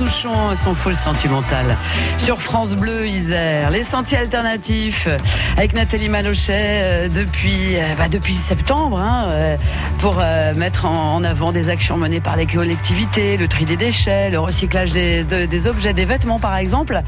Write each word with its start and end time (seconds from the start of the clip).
Souchon, 0.00 0.56
son 0.56 0.74
foule 0.74 0.96
sentimental. 0.96 1.76
Sur 2.16 2.40
France 2.40 2.70
Bleu 2.70 3.06
Isère, 3.06 3.68
les 3.68 3.84
sentiers 3.84 4.16
alternatifs 4.16 5.08
avec 5.58 5.74
Nathalie 5.74 6.08
Malochet 6.08 6.52
euh, 6.54 7.08
depuis, 7.10 7.76
euh, 7.76 7.82
bah, 7.98 8.08
depuis 8.08 8.32
septembre 8.32 8.98
hein, 8.98 9.28
euh, 9.28 9.56
pour 9.98 10.22
mettre 10.56 10.86
en, 10.86 11.22
avant 11.22 11.52
des 11.52 11.68
actions 11.68 11.98
menées 11.98 12.20
par 12.20 12.36
les 12.36 12.46
collectivités, 12.46 13.36
le 13.36 13.46
tri 13.46 13.66
des 13.66 13.76
déchets, 13.76 14.30
le 14.30 14.38
recyclage 14.38 14.92
des, 14.92 15.22
de- 15.22 15.44
des 15.44 15.66
objets, 15.66 15.92
des 15.92 16.06
vêtements 16.06 16.38
par 16.38 16.56
exemple. 16.56 16.98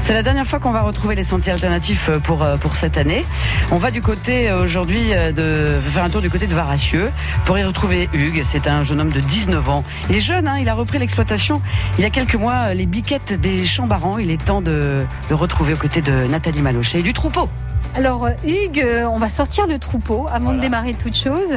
C'est 0.00 0.12
la 0.14 0.22
dernière 0.22 0.46
fois 0.46 0.60
qu'on 0.60 0.70
va 0.70 0.82
retrouver 0.82 1.16
les 1.16 1.24
sentiers 1.24 1.50
alternatifs 1.52 2.10
pour, 2.22 2.46
pour 2.60 2.76
cette 2.76 2.96
année. 2.96 3.24
On 3.72 3.76
va 3.78 3.90
du 3.90 4.02
côté 4.02 4.52
aujourd'hui 4.52 5.10
de 5.34 5.80
faire 5.92 6.04
un 6.04 6.10
tour 6.10 6.20
du 6.20 6.30
côté 6.30 6.46
de 6.46 6.54
Varassieux 6.54 7.10
pour 7.44 7.58
y 7.58 7.64
retrouver 7.64 8.08
Hugues. 8.12 8.42
C'est 8.44 8.68
un 8.68 8.84
jeune 8.84 9.00
homme 9.00 9.12
de 9.12 9.20
19 9.20 9.68
ans. 9.68 9.82
Il 10.10 10.14
est 10.14 10.20
jeune, 10.20 10.46
hein, 10.46 10.58
il 10.60 10.68
a 10.68 10.74
repris 10.74 11.00
l'exploitation 11.00 11.60
il 11.98 12.02
y 12.02 12.06
a 12.06 12.10
quelques 12.10 12.35
mois 12.36 12.68
euh, 12.68 12.74
les 12.74 12.86
biquettes 12.86 13.32
des 13.40 13.64
champs-barans. 13.64 14.18
Il 14.18 14.30
est 14.30 14.42
temps 14.44 14.62
de 14.62 15.04
le 15.28 15.34
retrouver 15.34 15.72
aux 15.74 15.78
côtés 15.78 16.00
de 16.00 16.12
Nathalie 16.26 16.62
Malochet 16.62 17.00
et 17.00 17.02
du 17.02 17.12
troupeau. 17.12 17.48
Alors 17.94 18.26
euh, 18.26 18.30
Hugues, 18.46 18.80
euh, 18.80 19.04
on 19.06 19.18
va 19.18 19.28
sortir 19.28 19.66
le 19.66 19.78
troupeau 19.78 20.26
avant 20.28 20.44
Voilà. 20.44 20.56
de 20.58 20.62
démarrer 20.62 20.94
toute 20.94 21.16
chose. 21.16 21.50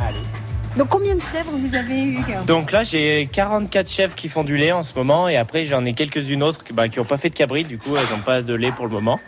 Allez. 0.00 0.18
Donc 0.76 0.88
combien 0.90 1.14
de 1.16 1.20
chèvres 1.20 1.50
vous 1.52 1.76
avez 1.76 2.02
Hugues? 2.02 2.44
Donc 2.46 2.70
là, 2.72 2.84
j'ai 2.84 3.28
44 3.32 3.90
chèvres 3.90 4.14
qui 4.14 4.28
font 4.28 4.44
du 4.44 4.56
lait 4.56 4.70
en 4.70 4.82
ce 4.84 4.94
moment, 4.94 5.28
et 5.28 5.36
après, 5.36 5.64
j'en 5.64 5.84
ai 5.84 5.92
quelques-unes 5.94 6.42
autres 6.42 6.62
qui 6.62 6.72
n'ont 6.72 7.04
pas 7.04 7.16
fait 7.16 7.30
de 7.30 7.34
cabri, 7.34 7.64
du 7.64 7.78
coup, 7.78 7.96
elles 7.96 8.16
n'ont 8.16 8.22
pas 8.22 8.42
de 8.42 8.54
lait 8.54 8.70
pour 8.70 8.86
le 8.86 8.92
moment. 8.92 9.18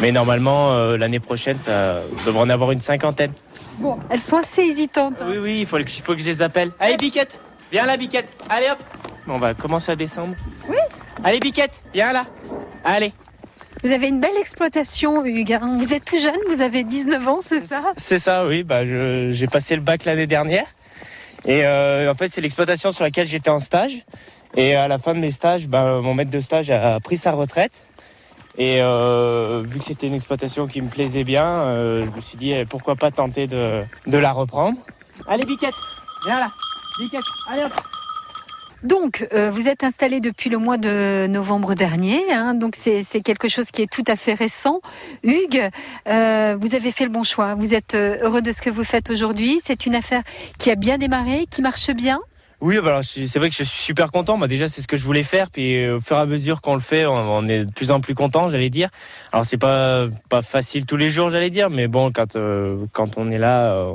Mais 0.00 0.12
normalement, 0.12 0.72
euh, 0.72 0.96
l'année 0.96 1.18
prochaine, 1.20 1.58
ça 1.58 1.96
devrait 2.26 2.42
en 2.42 2.50
avoir 2.50 2.70
une 2.70 2.80
cinquantaine. 2.80 3.32
Bon, 3.78 3.98
elles 4.08 4.20
sont 4.20 4.36
assez 4.36 4.62
hésitantes. 4.62 5.14
hein. 5.20 5.26
Oui, 5.30 5.38
oui, 5.42 5.58
il 5.62 5.66
faut, 5.66 5.78
faut 6.04 6.12
que 6.14 6.20
je 6.20 6.24
les 6.26 6.42
appelle. 6.42 6.70
Allez, 6.78 6.96
Biquette 6.96 7.38
Viens 7.72 7.86
là, 7.86 7.96
Biquette 7.96 8.28
Allez, 8.48 8.66
hop 8.70 8.78
On 9.26 9.38
va 9.38 9.54
commencer 9.54 9.92
à 9.92 9.96
descendre. 9.96 10.34
Oui. 10.68 10.76
Allez, 11.22 11.38
Biquette 11.40 11.82
Viens 11.94 12.12
là 12.12 12.26
Allez 12.84 13.12
Vous 13.82 13.90
avez 13.92 14.08
une 14.08 14.20
belle 14.20 14.36
exploitation 14.38 15.24
Hugues. 15.24 15.52
hein. 15.54 15.78
Vous 15.80 15.94
êtes 15.94 16.04
tout 16.04 16.18
jeune, 16.18 16.36
vous 16.48 16.60
avez 16.60 16.84
19 16.84 17.28
ans, 17.28 17.38
c'est 17.42 17.66
ça? 17.66 17.82
C'est 17.96 18.18
ça, 18.18 18.46
oui. 18.46 18.62
Bah, 18.62 18.84
j'ai 18.84 19.46
passé 19.46 19.76
le 19.76 19.82
bac 19.82 20.04
l'année 20.04 20.26
dernière. 20.26 20.66
Et 21.46 21.64
euh, 21.66 22.10
en 22.10 22.14
fait, 22.14 22.28
c'est 22.28 22.40
l'exploitation 22.40 22.90
sur 22.90 23.04
laquelle 23.04 23.26
j'étais 23.26 23.50
en 23.50 23.60
stage. 23.60 24.04
Et 24.56 24.74
à 24.74 24.88
la 24.88 24.98
fin 24.98 25.14
de 25.14 25.18
mes 25.18 25.30
stages, 25.30 25.68
bah, 25.68 26.00
mon 26.02 26.14
maître 26.14 26.30
de 26.30 26.40
stage 26.40 26.70
a 26.70 27.00
pris 27.00 27.16
sa 27.16 27.32
retraite. 27.32 27.86
Et 28.56 28.80
euh, 28.80 29.62
vu 29.66 29.78
que 29.80 29.84
c'était 29.84 30.06
une 30.06 30.14
exploitation 30.14 30.66
qui 30.66 30.80
me 30.80 30.88
plaisait 30.88 31.24
bien, 31.24 31.44
euh, 31.44 32.06
je 32.06 32.10
me 32.16 32.20
suis 32.20 32.36
dit 32.36 32.52
eh, 32.52 32.64
pourquoi 32.64 32.94
pas 32.94 33.10
tenter 33.10 33.46
de, 33.48 33.82
de 34.06 34.18
la 34.18 34.30
reprendre. 34.32 34.78
Allez, 35.26 35.44
Biquette, 35.44 35.74
viens 36.24 36.38
là. 36.40 36.48
Biquette, 37.00 37.24
allez 37.50 37.64
hop. 37.64 37.72
Donc, 38.84 39.26
euh, 39.32 39.48
vous 39.50 39.66
êtes 39.66 39.82
installé 39.82 40.20
depuis 40.20 40.50
le 40.50 40.58
mois 40.58 40.76
de 40.76 41.26
novembre 41.26 41.74
dernier, 41.74 42.20
hein, 42.30 42.52
donc 42.52 42.76
c'est 42.76 43.02
quelque 43.22 43.48
chose 43.48 43.70
qui 43.70 43.80
est 43.80 43.90
tout 43.90 44.04
à 44.06 44.14
fait 44.14 44.34
récent. 44.34 44.80
Hugues, 45.22 45.70
euh, 46.06 46.54
vous 46.60 46.74
avez 46.74 46.92
fait 46.92 47.04
le 47.04 47.10
bon 47.10 47.24
choix. 47.24 47.54
Vous 47.54 47.72
êtes 47.72 47.94
euh, 47.94 48.18
heureux 48.20 48.42
de 48.42 48.52
ce 48.52 48.60
que 48.60 48.68
vous 48.68 48.84
faites 48.84 49.08
aujourd'hui. 49.08 49.58
C'est 49.62 49.86
une 49.86 49.94
affaire 49.94 50.22
qui 50.58 50.70
a 50.70 50.74
bien 50.74 50.98
démarré, 50.98 51.46
qui 51.50 51.62
marche 51.62 51.90
bien. 51.92 52.20
Oui, 52.60 52.78
bah 52.82 53.00
c'est 53.02 53.38
vrai 53.38 53.48
que 53.48 53.56
je 53.56 53.64
suis 53.64 53.82
super 53.82 54.10
content. 54.10 54.36
Moi, 54.36 54.48
déjà, 54.48 54.68
c'est 54.68 54.80
ce 54.80 54.86
que 54.86 54.96
je 54.96 55.04
voulais 55.04 55.22
faire. 55.22 55.50
Puis, 55.50 55.88
au 55.88 56.00
fur 56.00 56.16
et 56.16 56.20
à 56.20 56.26
mesure 56.26 56.60
qu'on 56.60 56.74
le 56.74 56.80
fait, 56.80 57.04
on, 57.04 57.44
est 57.46 57.64
de 57.64 57.72
plus 57.72 57.90
en 57.90 58.00
plus 58.00 58.14
content, 58.14 58.48
j'allais 58.48 58.70
dire. 58.70 58.88
Alors, 59.32 59.44
c'est 59.44 59.58
pas 59.58 60.06
pas 60.30 60.40
facile 60.40 60.86
tous 60.86 60.96
les 60.96 61.10
jours, 61.10 61.28
j'allais 61.30 61.50
dire, 61.50 61.68
mais 61.68 61.88
bon, 61.88 62.10
quand 62.12 63.18
on 63.18 63.30
est 63.30 63.38
là, 63.38 63.86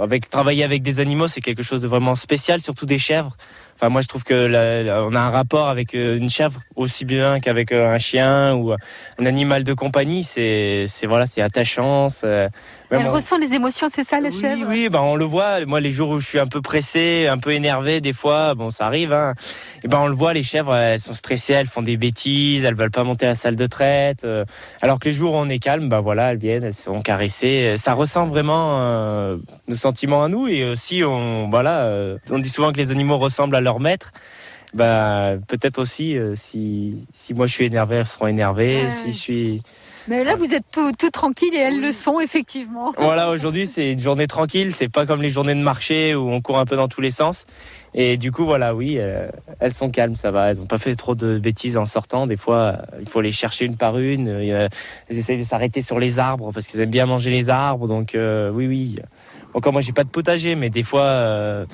avec 0.00 0.30
travailler 0.30 0.62
avec 0.62 0.82
des 0.82 1.00
animaux, 1.00 1.26
c'est 1.26 1.40
quelque 1.40 1.64
chose 1.64 1.80
de 1.80 1.88
vraiment 1.88 2.14
spécial, 2.14 2.60
surtout 2.60 2.86
des 2.86 2.98
chèvres. 2.98 3.36
Enfin, 3.82 3.90
moi, 3.90 4.00
je 4.00 4.06
trouve 4.06 4.22
que 4.22 4.32
la- 4.32 5.02
on 5.04 5.12
a 5.16 5.18
un 5.18 5.30
rapport 5.30 5.68
avec 5.68 5.96
euh, 5.96 6.16
une 6.16 6.30
chèvre 6.30 6.60
aussi 6.76 7.04
bien 7.04 7.40
qu'avec 7.40 7.72
euh, 7.72 7.92
un 7.92 7.98
chien 7.98 8.54
ou 8.54 8.70
un 8.70 9.26
animal 9.26 9.64
de 9.64 9.74
compagnie. 9.74 10.22
C'est, 10.22 10.84
c'est 10.86 11.08
voilà, 11.08 11.26
c'est 11.26 11.42
attachant. 11.42 12.08
c'est- 12.08 12.46
Elle 13.00 13.08
en- 13.08 13.12
ressent 13.12 13.38
les 13.38 13.54
émotions, 13.54 13.88
c'est 13.94 14.04
ça, 14.04 14.20
la 14.20 14.28
oui, 14.28 14.38
chèvre? 14.40 14.66
oui, 14.68 14.88
bah 14.88 15.00
on 15.02 15.14
le 15.16 15.24
voit. 15.24 15.64
Moi, 15.66 15.80
les 15.80 15.90
jours 15.90 16.10
où 16.10 16.18
je 16.20 16.26
suis 16.26 16.38
un 16.38 16.46
peu 16.46 16.60
pressé, 16.60 17.26
un 17.30 17.38
peu 17.38 17.52
énervé, 17.52 18.00
des 18.00 18.12
fois, 18.12 18.54
bon, 18.54 18.70
ça 18.70 18.86
arrive. 18.86 19.12
Hein, 19.12 19.32
et 19.82 19.88
ben, 19.88 19.98
on 20.00 20.06
le 20.06 20.14
voit. 20.14 20.32
Les 20.34 20.42
chèvres, 20.42 20.74
elles 20.74 21.00
sont 21.00 21.14
stressées, 21.14 21.54
elles 21.54 21.66
font 21.66 21.82
des 21.82 21.96
bêtises, 21.96 22.64
elles 22.64 22.74
veulent 22.74 22.90
pas 22.90 23.04
monter 23.04 23.26
à 23.26 23.30
la 23.30 23.34
salle 23.34 23.56
de 23.56 23.66
traite. 23.66 24.24
euh, 24.24 24.44
alors 24.80 24.98
que 24.98 25.08
les 25.08 25.14
jours 25.14 25.34
où 25.34 25.36
on 25.38 25.48
est 25.48 25.58
calme, 25.58 25.88
bah 25.88 26.00
voilà, 26.00 26.32
elles 26.32 26.38
viennent, 26.38 26.64
elles 26.64 26.74
se 26.74 26.82
font 26.82 27.00
caresser. 27.02 27.74
Ça 27.78 27.94
ressent 27.94 28.26
vraiment 28.26 28.78
euh, 28.80 29.36
nos 29.68 29.76
sentiments 29.76 30.22
à 30.24 30.28
nous. 30.28 30.48
Et 30.48 30.64
aussi, 30.64 31.02
on 31.04 31.48
voilà, 31.50 31.80
euh, 31.84 32.18
on 32.30 32.38
dit 32.38 32.48
souvent 32.48 32.72
que 32.72 32.78
les 32.78 32.90
animaux 32.90 33.16
ressemblent 33.18 33.56
à 33.56 33.60
leur 33.60 33.80
maître. 33.80 34.10
Bah, 34.74 35.32
peut-être 35.48 35.78
aussi, 35.78 36.16
euh, 36.16 36.34
si, 36.34 37.06
si 37.12 37.34
moi 37.34 37.46
je 37.46 37.52
suis 37.52 37.66
énervé, 37.66 37.96
elles 37.96 38.06
seront 38.06 38.26
énervées. 38.26 38.84
Ouais. 38.84 38.90
Si 38.90 39.12
je 39.12 39.18
suis 39.18 39.62
Mais 40.08 40.24
là, 40.24 40.34
vous 40.34 40.54
êtes 40.54 40.64
tout, 40.72 40.92
tout 40.98 41.10
tranquille 41.10 41.54
et 41.54 41.58
elles 41.58 41.80
le 41.80 41.92
sont, 41.92 42.20
effectivement. 42.20 42.92
voilà, 42.98 43.30
aujourd'hui 43.30 43.66
c'est 43.66 43.92
une 43.92 44.00
journée 44.00 44.26
tranquille, 44.26 44.74
c'est 44.74 44.88
pas 44.88 45.06
comme 45.06 45.22
les 45.22 45.30
journées 45.30 45.54
de 45.54 45.60
marché 45.60 46.14
où 46.14 46.28
on 46.30 46.40
court 46.40 46.58
un 46.58 46.64
peu 46.64 46.76
dans 46.76 46.88
tous 46.88 47.00
les 47.00 47.10
sens. 47.10 47.46
Et 47.94 48.16
du 48.16 48.32
coup, 48.32 48.44
voilà, 48.44 48.74
oui, 48.74 48.96
euh, 48.98 49.28
elles 49.60 49.74
sont 49.74 49.90
calmes, 49.90 50.16
ça 50.16 50.30
va. 50.30 50.50
Elles 50.50 50.62
ont 50.62 50.66
pas 50.66 50.78
fait 50.78 50.94
trop 50.94 51.14
de 51.14 51.38
bêtises 51.38 51.76
en 51.76 51.84
sortant. 51.84 52.26
Des 52.26 52.38
fois, 52.38 52.56
euh, 52.56 52.76
il 53.00 53.08
faut 53.08 53.20
les 53.20 53.32
chercher 53.32 53.66
une 53.66 53.76
par 53.76 53.98
une. 53.98 54.28
Euh, 54.28 54.68
elles 55.08 55.18
essayent 55.18 55.38
de 55.38 55.44
s'arrêter 55.44 55.82
sur 55.82 55.98
les 55.98 56.18
arbres 56.18 56.52
parce 56.52 56.66
qu'elles 56.66 56.80
aiment 56.80 56.90
bien 56.90 57.06
manger 57.06 57.30
les 57.30 57.50
arbres. 57.50 57.88
Donc, 57.88 58.14
euh, 58.14 58.50
oui, 58.50 58.66
oui. 58.66 58.98
Encore, 59.52 59.74
moi, 59.74 59.82
j'ai 59.82 59.92
pas 59.92 60.04
de 60.04 60.08
potager, 60.08 60.54
mais 60.54 60.70
des 60.70 60.82
fois, 60.82 61.66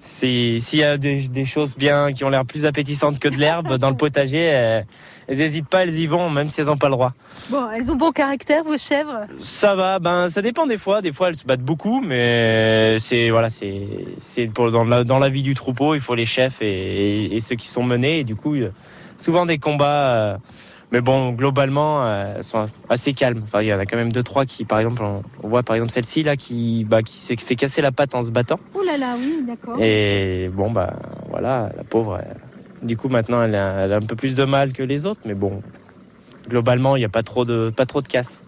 s'il 0.00 0.60
y 0.72 0.82
a 0.82 0.96
des, 0.96 1.28
des 1.28 1.44
choses 1.44 1.76
bien 1.76 2.12
qui 2.12 2.24
ont 2.24 2.30
l'air 2.30 2.46
plus 2.46 2.64
appétissantes 2.64 3.18
que 3.18 3.28
de 3.28 3.36
l'herbe 3.36 3.76
dans 3.76 3.90
le 3.90 3.96
potager, 3.98 4.82
elles 5.28 5.40
hésitent 5.40 5.68
pas, 5.68 5.82
elles 5.84 5.94
y 5.98 6.06
vont, 6.06 6.30
même 6.30 6.48
si 6.48 6.60
elles 6.60 6.70
ont 6.70 6.76
pas 6.76 6.86
le 6.88 6.92
droit. 6.92 7.12
Bon, 7.50 7.68
elles 7.74 7.90
ont 7.90 7.96
bon 7.96 8.12
caractère, 8.12 8.62
vos 8.64 8.78
chèvres? 8.78 9.26
Ça 9.40 9.74
va, 9.74 9.98
ben 9.98 10.28
ça 10.28 10.42
dépend 10.42 10.66
des 10.66 10.78
fois. 10.78 11.02
Des 11.02 11.12
fois 11.12 11.28
elles 11.28 11.36
se 11.36 11.44
battent 11.46 11.60
beaucoup, 11.62 12.00
mais 12.00 12.96
c'est 12.98 13.30
voilà, 13.30 13.50
c'est 13.50 13.86
c'est 14.18 14.46
pour 14.48 14.70
dans 14.70 14.84
la 14.84 15.04
dans 15.04 15.18
la 15.18 15.28
vie 15.28 15.42
du 15.42 15.54
troupeau, 15.54 15.94
il 15.94 16.00
faut 16.00 16.14
les 16.14 16.26
chefs 16.26 16.60
et, 16.62 17.24
et- 17.26 17.36
et 17.36 17.40
ceux 17.40 17.56
qui 17.56 17.68
sont 17.68 17.82
menés. 17.82 18.20
Et 18.20 18.24
du 18.24 18.36
coup, 18.36 18.54
euh, 18.54 18.70
souvent 19.18 19.46
des 19.46 19.58
combats. 19.58 20.14
euh, 20.16 20.36
mais 20.92 21.00
bon, 21.00 21.30
globalement, 21.32 22.04
euh, 22.06 22.34
elles 22.36 22.44
sont 22.44 22.66
assez 22.88 23.12
calmes. 23.12 23.40
Enfin, 23.42 23.60
il 23.60 23.66
y 23.66 23.74
en 23.74 23.78
a 23.80 23.86
quand 23.86 23.96
même 23.96 24.12
deux 24.12 24.22
trois 24.22 24.46
qui, 24.46 24.64
par 24.64 24.78
exemple, 24.78 25.02
on, 25.02 25.20
on 25.42 25.48
voit 25.48 25.64
par 25.64 25.74
exemple 25.74 25.90
celle-ci 25.90 26.22
là 26.22 26.36
qui 26.36 26.84
bah, 26.88 27.02
qui 27.02 27.16
s'est 27.16 27.34
fait 27.36 27.56
casser 27.56 27.82
la 27.82 27.90
patte 27.90 28.14
en 28.14 28.22
se 28.22 28.30
battant. 28.30 28.60
Oh 28.72 28.82
là 28.86 28.96
là, 28.96 29.16
oui, 29.18 29.34
d'accord. 29.44 29.76
Et 29.82 30.48
bon 30.54 30.70
bah 30.70 30.92
voilà, 31.28 31.70
la 31.76 31.82
pauvre. 31.82 32.20
elle- 32.22 32.36
du 32.82 32.96
coup 32.96 33.08
maintenant 33.08 33.42
elle 33.42 33.54
a, 33.54 33.84
elle 33.84 33.92
a 33.92 33.96
un 33.96 34.00
peu 34.00 34.16
plus 34.16 34.34
de 34.36 34.44
mal 34.44 34.72
que 34.72 34.82
les 34.82 35.06
autres, 35.06 35.20
mais 35.24 35.34
bon, 35.34 35.62
globalement 36.48 36.96
il 36.96 37.00
n'y 37.00 37.04
a 37.04 37.10
pas 37.10 37.22
trop 37.22 37.44
de 37.44 37.72
pas 37.76 37.86
trop 37.86 38.02
de 38.02 38.08
casse. 38.08 38.42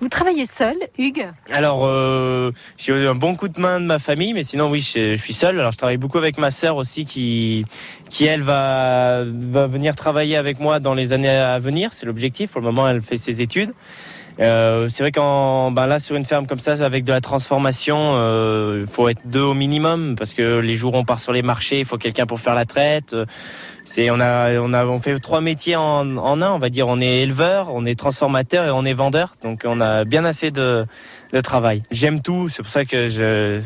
Vous 0.00 0.08
travaillez 0.08 0.44
seul, 0.44 0.74
Hugues? 0.98 1.28
Alors, 1.50 1.86
euh, 1.86 2.50
j'ai 2.76 2.92
eu 2.92 3.06
un 3.06 3.14
bon 3.14 3.36
coup 3.36 3.48
de 3.48 3.58
main 3.58 3.80
de 3.80 3.86
ma 3.86 3.98
famille, 3.98 4.34
mais 4.34 4.42
sinon, 4.42 4.68
oui, 4.68 4.80
je, 4.80 5.16
je 5.16 5.22
suis 5.22 5.32
seul. 5.32 5.58
Alors, 5.58 5.70
je 5.70 5.78
travaille 5.78 5.96
beaucoup 5.96 6.18
avec 6.18 6.36
ma 6.36 6.50
sœur 6.50 6.76
aussi, 6.76 7.06
qui, 7.06 7.64
qui 8.10 8.26
elle 8.26 8.42
va, 8.42 9.24
va 9.24 9.66
venir 9.66 9.94
travailler 9.94 10.36
avec 10.36 10.58
moi 10.58 10.78
dans 10.78 10.94
les 10.94 11.12
années 11.12 11.30
à 11.30 11.58
venir. 11.58 11.92
C'est 11.92 12.04
l'objectif. 12.06 12.50
Pour 12.50 12.60
le 12.60 12.66
moment, 12.66 12.86
elle 12.88 13.00
fait 13.00 13.16
ses 13.16 13.40
études. 13.40 13.72
Euh, 14.40 14.88
c'est 14.88 15.04
vrai 15.04 15.12
qu'en 15.12 15.70
ben 15.70 15.86
là 15.86 15.98
sur 15.98 16.16
une 16.16 16.24
ferme 16.24 16.46
comme 16.46 16.58
ça 16.58 16.72
avec 16.84 17.04
de 17.04 17.12
la 17.12 17.20
transformation, 17.20 18.14
euh, 18.16 18.78
il 18.80 18.86
faut 18.86 19.08
être 19.08 19.20
deux 19.24 19.42
au 19.42 19.54
minimum 19.54 20.16
parce 20.16 20.34
que 20.34 20.58
les 20.58 20.74
jours 20.74 20.94
où 20.94 20.98
on 20.98 21.04
part 21.04 21.20
sur 21.20 21.32
les 21.32 21.42
marchés, 21.42 21.78
il 21.80 21.84
faut 21.84 21.98
quelqu'un 21.98 22.26
pour 22.26 22.40
faire 22.40 22.54
la 22.54 22.64
traite. 22.64 23.14
C'est 23.84 24.10
on 24.10 24.18
a 24.18 24.58
on 24.58 24.72
a 24.72 24.86
on 24.86 24.98
fait 24.98 25.18
trois 25.20 25.40
métiers 25.40 25.76
en, 25.76 26.16
en 26.16 26.42
un, 26.42 26.50
on 26.50 26.58
va 26.58 26.68
dire. 26.68 26.88
On 26.88 27.00
est 27.00 27.22
éleveur, 27.22 27.68
on 27.72 27.84
est 27.84 27.98
transformateur 27.98 28.66
et 28.66 28.70
on 28.70 28.84
est 28.84 28.94
vendeur. 28.94 29.34
Donc 29.42 29.62
on 29.64 29.80
a 29.80 30.04
bien 30.04 30.24
assez 30.24 30.50
de 30.50 30.86
de 31.32 31.40
travail. 31.40 31.82
J'aime 31.90 32.20
tout, 32.20 32.48
c'est 32.48 32.62
pour 32.62 32.70
ça 32.70 32.84
que 32.84 33.06
je, 33.06 33.60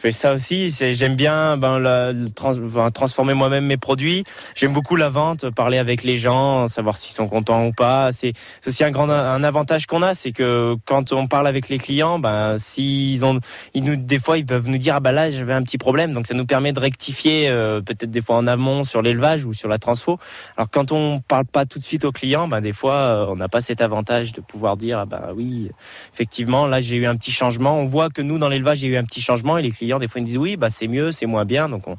fais 0.00 0.12
ça 0.12 0.34
aussi. 0.34 0.70
J'aime 0.70 1.16
bien 1.16 1.56
ben 1.56 1.78
le 1.78 2.12
enfin, 2.42 2.90
transformer 2.90 3.34
moi-même 3.34 3.64
mes 3.64 3.76
produits. 3.76 4.24
J'aime 4.54 4.72
beaucoup 4.72 4.96
la 4.96 5.08
vente, 5.08 5.50
parler 5.50 5.78
avec 5.78 6.04
les 6.04 6.18
gens, 6.18 6.66
savoir 6.66 6.96
s'ils 6.96 7.14
sont 7.14 7.28
contents 7.28 7.66
ou 7.66 7.72
pas. 7.72 8.12
C'est 8.12 8.32
aussi 8.66 8.84
un 8.84 8.90
grand 8.90 9.08
un 9.08 9.42
avantage 9.42 9.86
qu'on 9.86 10.02
a, 10.02 10.14
c'est 10.14 10.32
que 10.32 10.76
quand 10.84 11.12
on 11.12 11.26
parle 11.26 11.46
avec 11.46 11.68
les 11.68 11.78
clients, 11.78 12.18
ben 12.18 12.56
s'ils 12.58 13.24
ont 13.24 13.40
ils 13.72 13.84
nous 13.84 13.96
des 13.96 14.18
fois 14.18 14.38
ils 14.38 14.46
peuvent 14.46 14.68
nous 14.68 14.78
dire 14.78 14.96
ah 14.96 15.00
bah 15.00 15.12
là 15.12 15.30
j'avais 15.30 15.52
un 15.52 15.62
petit 15.62 15.78
problème, 15.78 16.12
donc 16.12 16.26
ça 16.26 16.34
nous 16.34 16.46
permet 16.46 16.72
de 16.72 16.80
rectifier 16.80 17.48
euh, 17.48 17.80
peut-être 17.80 18.10
des 18.10 18.20
fois 18.20 18.36
en 18.36 18.46
amont 18.46 18.84
sur 18.84 19.02
l'élevage 19.02 19.44
ou 19.44 19.54
sur 19.54 19.68
la 19.68 19.78
transfo. 19.78 20.18
Alors 20.56 20.68
quand 20.70 20.92
on 20.92 21.20
parle 21.20 21.46
pas 21.46 21.64
tout 21.64 21.78
de 21.78 21.84
suite 21.84 22.04
aux 22.04 22.12
clients, 22.12 22.48
ben 22.48 22.60
des 22.60 22.72
fois 22.72 22.94
euh, 22.94 23.26
on 23.28 23.36
n'a 23.36 23.48
pas 23.48 23.60
cet 23.60 23.80
avantage 23.80 24.32
de 24.32 24.40
pouvoir 24.40 24.76
dire 24.76 24.98
ah 25.00 25.06
bah 25.06 25.30
oui 25.34 25.70
effectivement 26.12 26.66
là 26.66 26.80
j'ai 26.80 26.96
eu 26.96 27.06
un 27.06 27.13
petit 27.16 27.32
changement. 27.32 27.78
On 27.78 27.86
voit 27.86 28.10
que 28.10 28.22
nous 28.22 28.38
dans 28.38 28.48
l'élevage 28.48 28.82
il 28.82 28.90
y 28.90 28.92
a 28.92 28.94
eu 28.94 28.98
un 28.98 29.04
petit 29.04 29.20
changement 29.20 29.58
et 29.58 29.62
les 29.62 29.70
clients 29.70 29.98
des 29.98 30.08
fois 30.08 30.20
ils 30.20 30.24
disent 30.24 30.38
oui 30.38 30.56
bah 30.56 30.70
c'est 30.70 30.88
mieux, 30.88 31.12
c'est 31.12 31.26
moins 31.26 31.44
bien, 31.44 31.68
donc 31.68 31.86
on, 31.88 31.96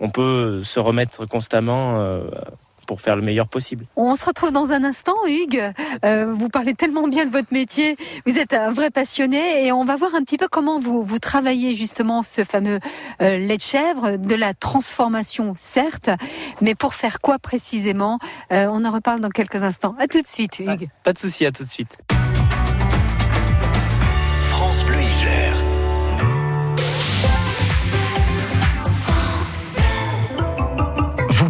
on 0.00 0.08
peut 0.10 0.62
se 0.62 0.80
remettre 0.80 1.26
constamment 1.26 2.00
euh, 2.00 2.22
pour 2.86 3.00
faire 3.00 3.16
le 3.16 3.22
meilleur 3.22 3.48
possible. 3.48 3.86
On 3.96 4.14
se 4.14 4.26
retrouve 4.26 4.52
dans 4.52 4.72
un 4.72 4.84
instant, 4.84 5.14
Hugues. 5.26 5.72
Euh, 6.04 6.32
vous 6.34 6.50
parlez 6.50 6.74
tellement 6.74 7.08
bien 7.08 7.24
de 7.24 7.30
votre 7.30 7.50
métier. 7.50 7.96
Vous 8.26 8.38
êtes 8.38 8.52
un 8.52 8.72
vrai 8.72 8.90
passionné 8.90 9.64
et 9.64 9.72
on 9.72 9.86
va 9.86 9.96
voir 9.96 10.14
un 10.14 10.22
petit 10.22 10.36
peu 10.36 10.48
comment 10.48 10.78
vous, 10.78 11.02
vous 11.02 11.18
travaillez 11.18 11.74
justement 11.74 12.22
ce 12.22 12.44
fameux 12.44 12.80
euh, 13.22 13.38
lait 13.38 13.56
de 13.56 13.62
chèvre, 13.62 14.18
de 14.18 14.34
la 14.34 14.52
transformation, 14.52 15.54
certes, 15.56 16.10
mais 16.60 16.74
pour 16.74 16.92
faire 16.92 17.22
quoi 17.22 17.38
précisément? 17.38 18.18
Euh, 18.52 18.66
On 18.70 18.84
en 18.84 18.90
reparle 18.90 19.22
dans 19.22 19.30
quelques 19.30 19.62
instants. 19.62 19.94
À 19.98 20.06
tout 20.06 20.20
de 20.20 20.26
suite, 20.26 20.58
Hugues. 20.58 20.88
Pas 21.04 21.14
de 21.14 21.18
souci, 21.18 21.46
à 21.46 21.52
tout 21.52 21.64
de 21.64 21.70
suite. 21.70 21.96
France 24.74 24.82
Bleu. 24.82 25.63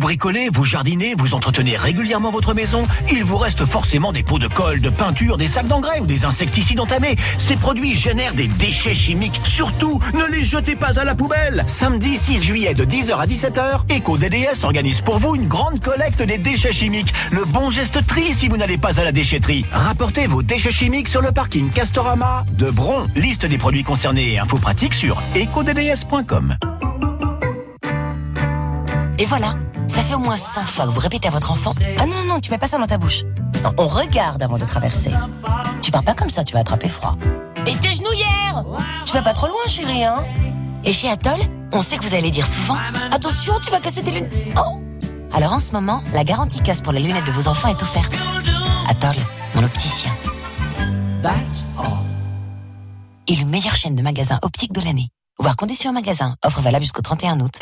Bricolez, 0.04 0.50
vous 0.52 0.64
jardinez, 0.64 1.14
vous 1.16 1.32
entretenez 1.32 1.78
régulièrement 1.78 2.30
votre 2.30 2.52
maison 2.52 2.82
Il 3.10 3.24
vous 3.24 3.38
reste 3.38 3.64
forcément 3.64 4.12
des 4.12 4.22
pots 4.22 4.38
de 4.38 4.48
colle, 4.48 4.82
de 4.82 4.90
peinture, 4.90 5.38
des 5.38 5.46
sacs 5.46 5.66
d'engrais 5.66 6.00
ou 6.00 6.04
des 6.04 6.26
insecticides 6.26 6.78
entamés. 6.78 7.16
Ces 7.38 7.56
produits 7.56 7.94
génèrent 7.94 8.34
des 8.34 8.46
déchets 8.46 8.92
chimiques. 8.92 9.40
Surtout, 9.44 9.98
ne 10.12 10.26
les 10.26 10.44
jetez 10.44 10.76
pas 10.76 11.00
à 11.00 11.04
la 11.04 11.14
poubelle 11.14 11.64
Samedi 11.66 12.18
6 12.18 12.44
juillet 12.44 12.74
de 12.74 12.84
10h 12.84 13.14
à 13.14 13.24
17h, 13.24 13.96
EcoDDS 13.96 14.64
organise 14.64 15.00
pour 15.00 15.18
vous 15.18 15.36
une 15.36 15.48
grande 15.48 15.80
collecte 15.80 16.22
des 16.22 16.36
déchets 16.36 16.74
chimiques. 16.74 17.14
Le 17.30 17.46
bon 17.46 17.70
geste 17.70 18.06
tri 18.06 18.34
si 18.34 18.48
vous 18.48 18.58
n'allez 18.58 18.76
pas 18.76 19.00
à 19.00 19.04
la 19.04 19.12
déchetterie. 19.12 19.64
Rapportez 19.72 20.26
vos 20.26 20.42
déchets 20.42 20.70
chimiques 20.70 21.08
sur 21.08 21.22
le 21.22 21.32
parking 21.32 21.70
Castorama 21.70 22.44
de 22.52 22.70
Bron. 22.70 23.06
Liste 23.16 23.46
des 23.46 23.56
produits 23.56 23.84
concernés 23.84 24.34
et 24.34 24.38
infos 24.38 24.58
pratiques 24.58 24.92
sur 24.92 25.22
ecodds.com. 25.34 26.58
Et 29.16 29.24
voilà, 29.26 29.54
ça 29.88 30.02
fait 30.02 30.14
au 30.14 30.18
moins 30.18 30.36
100 30.36 30.66
fois 30.66 30.86
que 30.86 30.90
vous 30.90 31.00
répétez 31.00 31.28
à 31.28 31.30
votre 31.30 31.50
enfant 31.50 31.72
Ah 31.98 32.06
non, 32.06 32.16
non, 32.16 32.34
non, 32.34 32.40
tu 32.40 32.50
mets 32.50 32.58
pas 32.58 32.66
ça 32.66 32.78
dans 32.78 32.86
ta 32.86 32.98
bouche. 32.98 33.22
On 33.78 33.86
regarde 33.86 34.42
avant 34.42 34.58
de 34.58 34.64
traverser. 34.64 35.12
Tu 35.82 35.90
pars 35.90 36.02
pas 36.02 36.14
comme 36.14 36.30
ça, 36.30 36.44
tu 36.44 36.54
vas 36.54 36.60
attraper 36.60 36.88
froid. 36.88 37.16
Et 37.66 37.74
tes 37.76 37.94
genouillères 37.94 38.64
Tu 39.04 39.12
vas 39.12 39.22
pas 39.22 39.32
trop 39.32 39.46
loin, 39.46 39.56
chérie, 39.68 40.04
hein 40.04 40.24
Et 40.84 40.92
chez 40.92 41.08
Atoll, 41.08 41.40
on 41.72 41.80
sait 41.80 41.96
que 41.96 42.04
vous 42.04 42.14
allez 42.14 42.30
dire 42.30 42.46
souvent 42.46 42.76
Attention, 43.10 43.54
tu 43.62 43.70
vas 43.70 43.80
casser 43.80 44.02
tes 44.02 44.10
lunettes. 44.10 44.32
Oh 44.58 44.82
Alors 45.32 45.52
en 45.52 45.58
ce 45.58 45.72
moment, 45.72 46.02
la 46.12 46.24
garantie 46.24 46.60
casse 46.60 46.80
pour 46.80 46.92
les 46.92 47.00
lunettes 47.00 47.26
de 47.26 47.32
vos 47.32 47.48
enfants 47.48 47.68
est 47.68 47.82
offerte. 47.82 48.14
Atoll, 48.88 49.16
mon 49.54 49.64
opticien. 49.64 50.14
Et 53.26 53.36
le 53.36 53.46
meilleure 53.46 53.76
chaîne 53.76 53.94
de 53.94 54.02
magasins 54.02 54.38
optiques 54.42 54.72
de 54.72 54.82
l'année. 54.82 55.08
Voir 55.38 55.56
conditions 55.56 55.90
en 55.90 55.94
magasin. 55.94 56.36
Offre 56.44 56.60
valable 56.60 56.84
jusqu'au 56.84 57.00
31 57.02 57.40
août. 57.40 57.54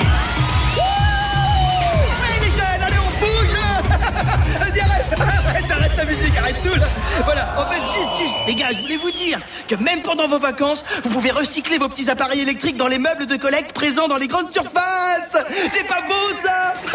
Tout 6.63 6.75
là 6.75 6.87
Voilà, 7.25 7.55
en 7.59 7.67
fait 7.67 7.81
juste, 7.81 8.11
juste, 8.19 8.37
les 8.47 8.55
gars, 8.55 8.69
je 8.73 8.83
voulais 8.83 8.97
vous 8.97 9.11
dire 9.11 9.39
que 9.69 9.75
même 9.77 10.03
pendant 10.03 10.29
vos 10.29 10.39
vacances, 10.39 10.85
vous 11.05 11.11
pouvez 11.11 11.31
recycler 11.31 11.79
vos 11.79 11.89
petits 11.89 12.11
appareils 12.11 12.41
électriques 12.41 12.77
dans 12.77 12.89
les 12.89 12.99
meubles 12.99 13.27
de 13.27 13.37
collecte 13.37 13.73
présents 13.73 14.09
dans 14.09 14.19
les 14.19 14.29
grandes 14.29 14.53
surfaces 14.53 15.37
C'est 15.73 15.87
pas 15.87 16.03
beau 16.03 16.35
ça 16.43 16.75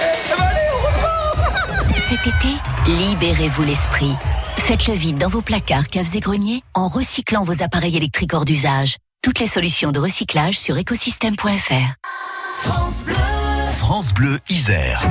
Eh 0.00 0.30
ben, 0.30 0.44
allez, 0.44 0.68
on 0.72 0.86
reprend 0.86 1.94
Cet 2.08 2.26
été, 2.26 2.48
libérez-vous 2.86 3.62
l'esprit. 3.62 4.14
Faites 4.58 4.86
le 4.86 4.94
vide 4.94 5.18
dans 5.18 5.28
vos 5.28 5.42
placards, 5.42 5.88
caves 5.88 6.14
et 6.14 6.20
greniers 6.20 6.62
en 6.74 6.88
recyclant 6.88 7.44
vos 7.44 7.62
appareils 7.62 7.96
électriques 7.96 8.32
hors 8.32 8.44
d'usage. 8.44 8.96
Toutes 9.22 9.40
les 9.40 9.46
solutions 9.46 9.92
de 9.92 9.98
recyclage 9.98 10.58
sur 10.58 10.76
écosystème.fr. 10.76 11.94
France 13.76 14.14
Bleu 14.14 14.38
Isère. 14.48 15.02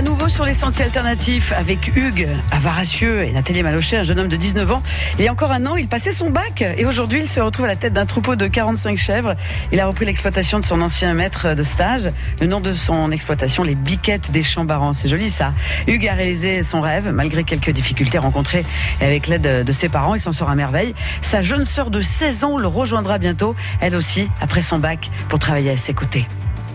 À 0.00 0.02
nouveau 0.02 0.28
sur 0.28 0.46
les 0.46 0.54
sentiers 0.54 0.86
alternatifs 0.86 1.52
avec 1.52 1.94
Hugues 1.94 2.26
Avaracieux 2.52 3.22
et 3.22 3.32
Nathalie 3.32 3.62
Malochet, 3.62 3.98
un 3.98 4.02
jeune 4.02 4.18
homme 4.18 4.28
de 4.28 4.36
19 4.36 4.72
ans. 4.72 4.82
Il 5.18 5.26
y 5.26 5.28
a 5.28 5.32
encore 5.32 5.52
un 5.52 5.66
an, 5.66 5.76
il 5.76 5.88
passait 5.88 6.10
son 6.10 6.30
bac 6.30 6.62
et 6.62 6.86
aujourd'hui 6.86 7.20
il 7.20 7.28
se 7.28 7.38
retrouve 7.38 7.66
à 7.66 7.68
la 7.68 7.76
tête 7.76 7.92
d'un 7.92 8.06
troupeau 8.06 8.34
de 8.34 8.46
45 8.46 8.96
chèvres. 8.96 9.36
Il 9.72 9.78
a 9.78 9.86
repris 9.86 10.06
l'exploitation 10.06 10.58
de 10.58 10.64
son 10.64 10.80
ancien 10.80 11.12
maître 11.12 11.52
de 11.52 11.62
stage. 11.62 12.08
Le 12.40 12.46
nom 12.46 12.60
de 12.60 12.72
son 12.72 13.12
exploitation, 13.12 13.62
les 13.62 13.74
Biquettes 13.74 14.30
des 14.30 14.42
Champs-Barans. 14.42 14.94
C'est 14.94 15.08
joli 15.08 15.28
ça. 15.28 15.52
Hugues 15.86 16.08
a 16.08 16.14
réalisé 16.14 16.62
son 16.62 16.80
rêve 16.80 17.10
malgré 17.12 17.44
quelques 17.44 17.70
difficultés 17.70 18.16
rencontrées 18.16 18.64
et 19.02 19.04
avec 19.04 19.26
l'aide 19.26 19.66
de 19.66 19.72
ses 19.72 19.90
parents. 19.90 20.14
Il 20.14 20.20
s'en 20.22 20.32
sort 20.32 20.48
à 20.48 20.54
merveille. 20.54 20.94
Sa 21.20 21.42
jeune 21.42 21.66
sœur 21.66 21.90
de 21.90 22.00
16 22.00 22.44
ans 22.44 22.56
le 22.56 22.68
rejoindra 22.68 23.18
bientôt, 23.18 23.54
elle 23.82 23.94
aussi, 23.94 24.30
après 24.40 24.62
son 24.62 24.78
bac, 24.78 25.10
pour 25.28 25.38
travailler 25.38 25.72
à 25.72 25.76
ses 25.76 25.92
côtés. 25.92 26.26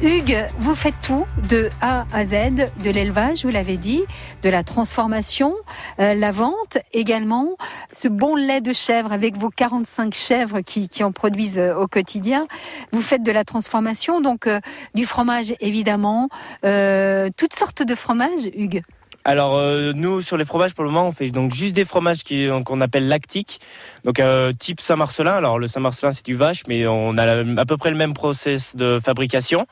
Hugues, 0.01 0.45
vous 0.59 0.75
faites 0.75 0.95
tout 1.01 1.25
de 1.49 1.69
A 1.81 2.05
à 2.13 2.25
Z, 2.25 2.69
de 2.83 2.89
l'élevage, 2.89 3.45
vous 3.45 3.49
l'avez 3.49 3.77
dit, 3.77 4.03
de 4.43 4.49
la 4.49 4.63
transformation, 4.63 5.55
euh, 5.99 6.13
la 6.13 6.31
vente 6.31 6.77
également, 6.91 7.55
ce 7.87 8.09
bon 8.09 8.35
lait 8.35 8.59
de 8.59 8.73
chèvre 8.73 9.13
avec 9.13 9.37
vos 9.37 9.49
45 9.49 10.13
chèvres 10.13 10.61
qui, 10.61 10.89
qui 10.89 11.03
en 11.03 11.13
produisent 11.13 11.59
euh, 11.59 11.75
au 11.75 11.87
quotidien. 11.87 12.45
Vous 12.91 13.01
faites 13.01 13.23
de 13.23 13.31
la 13.31 13.45
transformation, 13.45 14.19
donc 14.19 14.47
euh, 14.47 14.59
du 14.95 15.05
fromage 15.05 15.55
évidemment, 15.61 16.27
euh, 16.65 17.29
toutes 17.37 17.53
sortes 17.53 17.81
de 17.83 17.95
fromages, 17.95 18.49
Hugues. 18.53 18.83
Alors 19.27 19.57
euh, 19.57 19.91
nous 19.95 20.21
sur 20.21 20.37
les 20.37 20.45
fromages 20.45 20.75
pour 20.75 20.83
le 20.83 20.91
moment 20.91 21.07
on 21.07 21.11
fait 21.11 21.31
donc 21.31 21.51
juste 21.51 21.75
des 21.75 21.83
fromages 21.83 22.23
qui 22.23 22.47
qu'on 22.63 22.79
appelle 22.79 23.07
lactiques, 23.07 23.59
donc 24.03 24.19
euh, 24.19 24.53
type 24.53 24.79
Saint-Marcelin. 24.79 25.33
Alors 25.33 25.57
le 25.57 25.65
Saint-Marcelin 25.65 26.11
c'est 26.11 26.23
du 26.23 26.35
vache, 26.35 26.61
mais 26.67 26.85
on 26.85 27.17
a 27.17 27.59
à 27.59 27.65
peu 27.65 27.75
près 27.75 27.89
le 27.89 27.97
même 27.97 28.13
process 28.13 28.75
de 28.75 28.99
fabrication. 29.03 29.65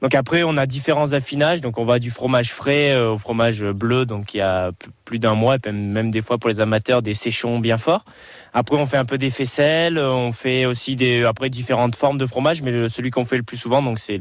Donc 0.00 0.14
après 0.14 0.42
on 0.44 0.56
a 0.56 0.66
différents 0.66 1.12
affinages, 1.12 1.60
donc 1.60 1.78
on 1.78 1.84
va 1.84 1.98
du 1.98 2.10
fromage 2.10 2.52
frais 2.52 2.92
euh, 2.92 3.12
au 3.12 3.18
fromage 3.18 3.64
bleu, 3.64 4.06
donc 4.06 4.34
il 4.34 4.38
y 4.38 4.40
a 4.42 4.70
plus 5.04 5.18
d'un 5.18 5.34
mois, 5.34 5.56
et 5.64 5.72
même 5.72 6.10
des 6.10 6.22
fois 6.22 6.38
pour 6.38 6.48
les 6.48 6.60
amateurs 6.60 7.02
des 7.02 7.14
séchons 7.14 7.58
bien 7.58 7.78
forts. 7.78 8.04
Après 8.52 8.76
on 8.76 8.86
fait 8.86 8.96
un 8.96 9.04
peu 9.04 9.18
des 9.18 9.30
faisselles, 9.30 9.98
on 9.98 10.32
fait 10.32 10.66
aussi 10.66 10.96
des 10.96 11.24
après 11.24 11.50
différentes 11.50 11.96
formes 11.96 12.18
de 12.18 12.26
fromage, 12.26 12.62
mais 12.62 12.88
celui 12.88 13.10
qu'on 13.10 13.24
fait 13.24 13.36
le 13.36 13.42
plus 13.42 13.56
souvent 13.56 13.82
donc 13.82 13.98
c'est 13.98 14.20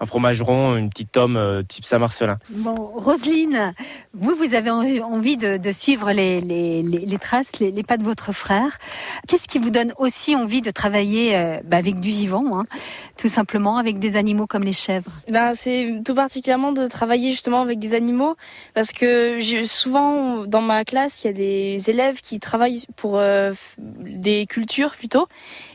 un 0.00 0.06
fromage 0.06 0.40
rond, 0.42 0.76
une 0.76 0.88
petite 0.88 1.12
tome 1.12 1.36
euh, 1.36 1.62
type 1.62 1.84
Saint-Marcelin. 1.84 2.38
Bon, 2.50 2.74
Roselyne, 2.74 3.74
vous, 4.14 4.34
vous 4.34 4.54
avez 4.54 4.70
en- 4.70 4.80
envie 4.80 5.36
de, 5.36 5.72
suivre 5.72 6.10
les, 6.12 7.18
traces, 7.20 7.58
les, 7.60 7.70
pas 7.82 7.96
de 7.96 8.04
votre 8.04 8.32
frère. 8.32 8.78
Qu'est-ce 9.28 9.46
qui 9.46 9.58
vous 9.58 9.70
donne 9.70 9.92
aussi 9.98 10.34
envie 10.34 10.62
de 10.62 10.70
travailler 10.70 11.36
euh, 11.36 11.58
bah, 11.64 11.76
avec 11.76 12.00
du 12.00 12.10
vivant, 12.10 12.58
hein, 12.58 12.64
tout 13.16 13.28
simplement, 13.28 13.76
avec 13.76 13.98
des 13.98 14.16
animaux 14.16 14.46
comme 14.46 14.64
les 14.64 14.72
chèvres? 14.72 15.09
Ben, 15.28 15.52
c'est 15.54 16.00
tout 16.04 16.14
particulièrement 16.14 16.72
de 16.72 16.86
travailler 16.86 17.30
justement 17.30 17.62
avec 17.62 17.78
des 17.78 17.94
animaux 17.94 18.36
parce 18.74 18.92
que 18.92 19.38
souvent 19.64 20.44
dans 20.46 20.60
ma 20.60 20.84
classe 20.84 21.22
il 21.22 21.28
y 21.28 21.30
a 21.30 21.32
des 21.32 21.90
élèves 21.90 22.20
qui 22.20 22.40
travaillent 22.40 22.84
pour 22.96 23.18
euh, 23.18 23.52
des 23.78 24.46
cultures 24.46 24.92
plutôt. 24.96 25.26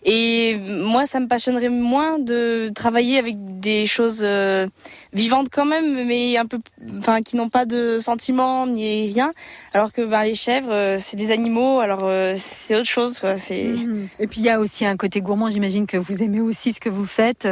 Et 0.04 0.56
moi 0.58 1.06
ça 1.06 1.20
me 1.20 1.28
passionnerait 1.28 1.70
moins 1.70 2.20
de 2.20 2.70
travailler 2.76 3.18
avec 3.18 3.60
des 3.60 3.86
choses 3.86 4.22
euh, 4.24 4.68
vivantes 5.14 5.48
quand 5.52 5.66
même 5.66 6.06
mais 6.06 6.38
un 6.38 6.46
peu 6.46 6.60
enfin 6.98 7.22
qui 7.22 7.36
n'ont 7.36 7.50
pas 7.50 7.66
de 7.66 7.98
sentiments 8.00 8.68
ni 8.68 9.12
rien. 9.12 9.32
Alors 9.74 9.92
que 9.92 10.02
ben, 10.02 10.24
les 10.24 10.36
chèvres 10.36 10.72
euh, 10.72 10.98
c'est 11.00 11.18
des 11.18 11.32
animaux 11.32 11.80
alors 11.80 12.10
c'est 12.36 12.76
autre 12.76 12.90
chose 12.90 13.20
quoi 13.20 13.36
Mhm. 13.52 14.08
Et 14.20 14.28
puis 14.28 14.42
il 14.42 14.46
y 14.46 14.50
a 14.50 14.60
aussi 14.60 14.86
un 14.86 14.98
côté 14.98 15.22
gourmand, 15.22 15.50
j'imagine 15.50 15.88
que 15.88 15.98
vous 15.98 16.24
aimez 16.24 16.42
aussi 16.42 16.74
ce 16.74 16.80
que 16.80 16.90
vous 16.90 17.06
faites, 17.06 17.48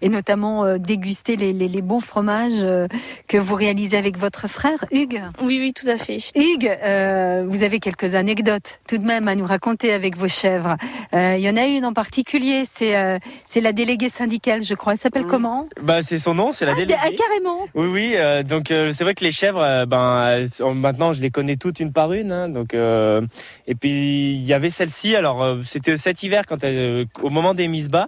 et 0.00 0.08
notamment 0.08 0.64
euh, 0.64 0.78
déguster 1.26 1.36
les, 1.36 1.52
les- 1.52 1.68
les 1.68 1.82
bons 1.82 2.00
fromages 2.00 2.52
euh, 2.62 2.86
que 3.28 3.36
vous 3.36 3.54
réalisez 3.54 3.96
avec 3.96 4.16
votre 4.18 4.48
frère, 4.48 4.84
Hugues. 4.92 5.22
oui 5.42 5.58
oui 5.60 5.72
tout 5.72 5.88
à 5.88 5.96
fait 5.96 6.18
Hugues, 6.34 6.70
euh, 6.82 7.44
vous 7.48 7.62
avez 7.62 7.78
quelques 7.80 8.14
anecdotes 8.14 8.78
tout 8.88 8.98
de 8.98 9.04
même 9.04 9.28
à 9.28 9.34
nous 9.34 9.44
raconter 9.46 9.92
avec 9.92 10.16
vos 10.16 10.28
chèvres. 10.28 10.76
Euh, 11.14 11.34
Il 11.38 11.42
y 11.44 11.50
en 11.50 11.56
a 11.56 11.66
une 11.66 11.84
en 11.84 11.92
particulier, 11.92 12.62
c'est 12.66 12.96
euh, 12.96 13.18
c'est 13.46 13.60
la 13.60 13.72
déléguée 13.72 14.08
syndicale, 14.08 14.62
je 14.62 14.74
crois. 14.74 14.92
Elle 14.92 14.98
s'appelle 14.98 15.22
Oui. 15.24 15.28
comment? 15.30 15.68
Bah 15.82 16.02
c'est 16.02 16.18
son 16.18 16.34
nom, 16.34 16.52
c'est 16.52 16.66
la 16.66 16.72
ah, 16.72 16.76
déléguée. 16.76 16.98
ah, 17.02 17.08
carrément 17.16 17.60
Oui, 17.74 17.86
oui. 17.88 18.12
euh, 18.16 18.42
donc 18.42 18.70
euh, 18.70 18.92
c'est 18.92 19.04
vrai 19.04 19.14
que 19.14 19.24
les 19.24 19.32
chèvres, 19.32 19.60
euh, 19.62 19.86
ben 19.86 20.44
maintenant 20.74 21.12
je 21.12 21.20
les 21.20 21.30
connais 21.30 21.56
toutes 21.56 21.80
une 21.80 21.92
par 21.92 22.12
une. 22.12 22.32
hein, 22.32 22.48
donc 22.48 22.74
euh, 22.74 23.20
et 23.66 23.74
puis 23.74 24.34
il 24.34 24.44
y 24.44 24.52
avait 24.52 24.70
celle-ci. 24.70 25.16
Alors 25.16 25.42
euh, 25.42 25.60
c'était 25.64 25.96
cet 25.96 26.22
hiver 26.22 26.44
quand 26.46 26.62
elle, 26.62 26.78
euh, 26.78 27.04
au 27.22 27.30
moment 27.30 27.54
des 27.54 27.68
mises 27.68 27.88
bas. 27.90 28.06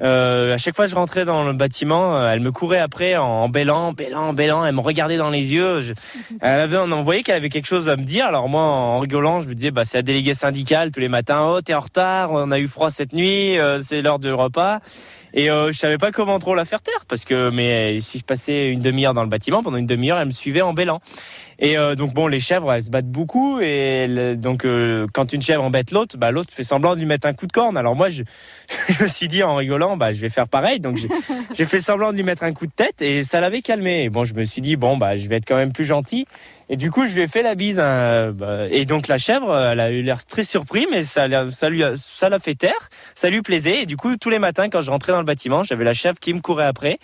Euh, 0.00 0.54
à 0.54 0.58
chaque 0.58 0.76
fois 0.76 0.84
que 0.84 0.90
je 0.90 0.96
rentrais 0.96 1.24
dans 1.24 1.44
le 1.44 1.52
bâtiment, 1.52 2.16
euh, 2.16 2.30
elle 2.30 2.40
me 2.40 2.52
courait 2.52 2.78
après 2.78 3.16
en, 3.16 3.48
bêlant, 3.48 3.92
bêlant, 3.92 4.32
bêlant. 4.32 4.64
Elle 4.64 4.74
me 4.74 4.80
regardait 4.80 5.16
dans 5.16 5.30
les 5.30 5.52
yeux. 5.52 5.80
Je- 5.80 5.94
elle 6.40 6.60
avait, 6.60 6.76
on 6.76 7.02
voyait 7.02 7.22
qu'elle 7.22 7.36
avait 7.36 7.48
quelque 7.48 7.66
chose 7.66 7.88
à 7.88 7.96
me 7.96 8.04
dire. 8.04 8.26
Alors 8.26 8.48
moi, 8.48 8.62
en 8.62 9.00
rigolant, 9.00 9.40
je 9.40 9.48
me 9.48 9.54
disais, 9.54 9.70
bah 9.70 9.84
c'est 9.84 9.98
la 9.98 10.02
déléguée 10.02 10.34
syndicale 10.34 10.90
tous 10.92 11.00
les 11.00 11.08
matins. 11.08 11.44
Oh, 11.48 11.60
t'es 11.60 11.74
en 11.74 11.80
retard. 11.80 12.32
On 12.32 12.50
a 12.50 12.58
eu 12.58 12.68
froid 12.68 12.90
cette 12.90 13.12
nuit. 13.12 13.58
euh, 13.58 13.80
c'est 13.80 14.02
l'heure 14.02 14.18
du 14.18 14.32
repas. 14.32 14.78
Et 15.34 15.50
euh, 15.50 15.70
je 15.72 15.78
savais 15.78 15.98
pas 15.98 16.10
comment 16.10 16.38
trop 16.38 16.54
la 16.54 16.64
faire 16.64 16.80
taire 16.80 17.04
parce 17.08 17.24
que 17.24 17.50
mais 17.50 18.00
si 18.00 18.18
je 18.18 18.24
passais 18.24 18.68
une 18.68 18.80
demi-heure 18.80 19.14
dans 19.14 19.22
le 19.22 19.28
bâtiment 19.28 19.62
pendant 19.62 19.76
une 19.76 19.86
demi-heure, 19.86 20.18
elle 20.18 20.26
me 20.26 20.30
suivait 20.32 20.62
en 20.62 20.72
bêlant. 20.72 21.00
Et 21.60 21.76
euh, 21.76 21.94
donc 21.96 22.14
bon, 22.14 22.28
les 22.28 22.40
chèvres, 22.40 22.72
elles 22.72 22.84
se 22.84 22.90
battent 22.90 23.10
beaucoup 23.10 23.60
et 23.60 24.36
donc 24.38 24.64
euh, 24.64 25.06
quand 25.12 25.32
une 25.32 25.42
chèvre 25.42 25.64
embête 25.64 25.90
l'autre, 25.90 26.16
bah 26.16 26.30
l'autre 26.30 26.52
fait 26.52 26.62
semblant 26.62 26.94
de 26.94 27.00
lui 27.00 27.06
mettre 27.06 27.26
un 27.26 27.32
coup 27.34 27.46
de 27.46 27.52
corne. 27.52 27.76
Alors 27.76 27.96
moi, 27.96 28.08
je, 28.08 28.22
je 28.88 29.02
me 29.02 29.08
suis 29.08 29.28
dit 29.28 29.42
en 29.42 29.56
rigolant, 29.56 29.96
bah 29.96 30.12
je 30.12 30.20
vais 30.20 30.28
faire 30.28 30.48
pareil. 30.48 30.80
Donc 30.80 30.96
j'ai- 30.96 31.08
j'ai 31.54 31.64
fait 31.66 31.80
semblant 31.80 32.12
de 32.12 32.16
lui 32.16 32.22
mettre 32.24 32.44
un 32.44 32.52
coup 32.52 32.66
de 32.66 32.72
tête 32.72 33.02
et 33.02 33.22
ça 33.22 33.40
l'avait 33.40 33.60
calmé. 33.62 34.04
Et 34.04 34.08
bon, 34.10 34.24
je 34.24 34.34
me 34.34 34.44
suis 34.44 34.60
dit 34.62 34.76
bon 34.76 34.96
bah 34.96 35.16
je 35.16 35.28
vais 35.28 35.36
être 35.36 35.46
quand 35.46 35.56
même 35.56 35.72
plus 35.72 35.84
gentil. 35.84 36.26
Et 36.70 36.76
du 36.76 36.90
coup, 36.90 37.06
je 37.06 37.14
lui 37.14 37.22
ai 37.22 37.28
fait 37.28 37.42
la 37.42 37.54
bise. 37.54 37.80
hein, 37.80 38.32
bah, 38.32 38.66
et 38.70 38.84
donc 38.84 39.08
la 39.08 39.18
chèvre, 39.18 39.56
elle 39.56 39.80
a 39.80 39.90
eu 39.90 40.02
l'air 40.02 40.24
très 40.24 40.44
surpris, 40.44 40.86
mais 40.90 41.02
ça, 41.02 41.26
ça 41.50 41.68
lui, 41.70 41.82
ça 41.96 42.28
l'a 42.28 42.38
fait 42.38 42.54
taire 42.54 42.88
ça 43.18 43.30
lui 43.30 43.42
plaisait. 43.42 43.82
Et 43.82 43.86
du 43.86 43.96
coup, 43.96 44.16
tous 44.16 44.30
les 44.30 44.38
matins, 44.38 44.68
quand 44.68 44.80
je 44.80 44.90
rentrais 44.90 45.12
dans 45.12 45.18
le 45.18 45.24
bâtiment, 45.24 45.64
j'avais 45.64 45.84
la 45.84 45.92
chèvre 45.92 46.18
qui 46.20 46.32
me 46.32 46.40
courait 46.40 46.64
après. 46.64 46.98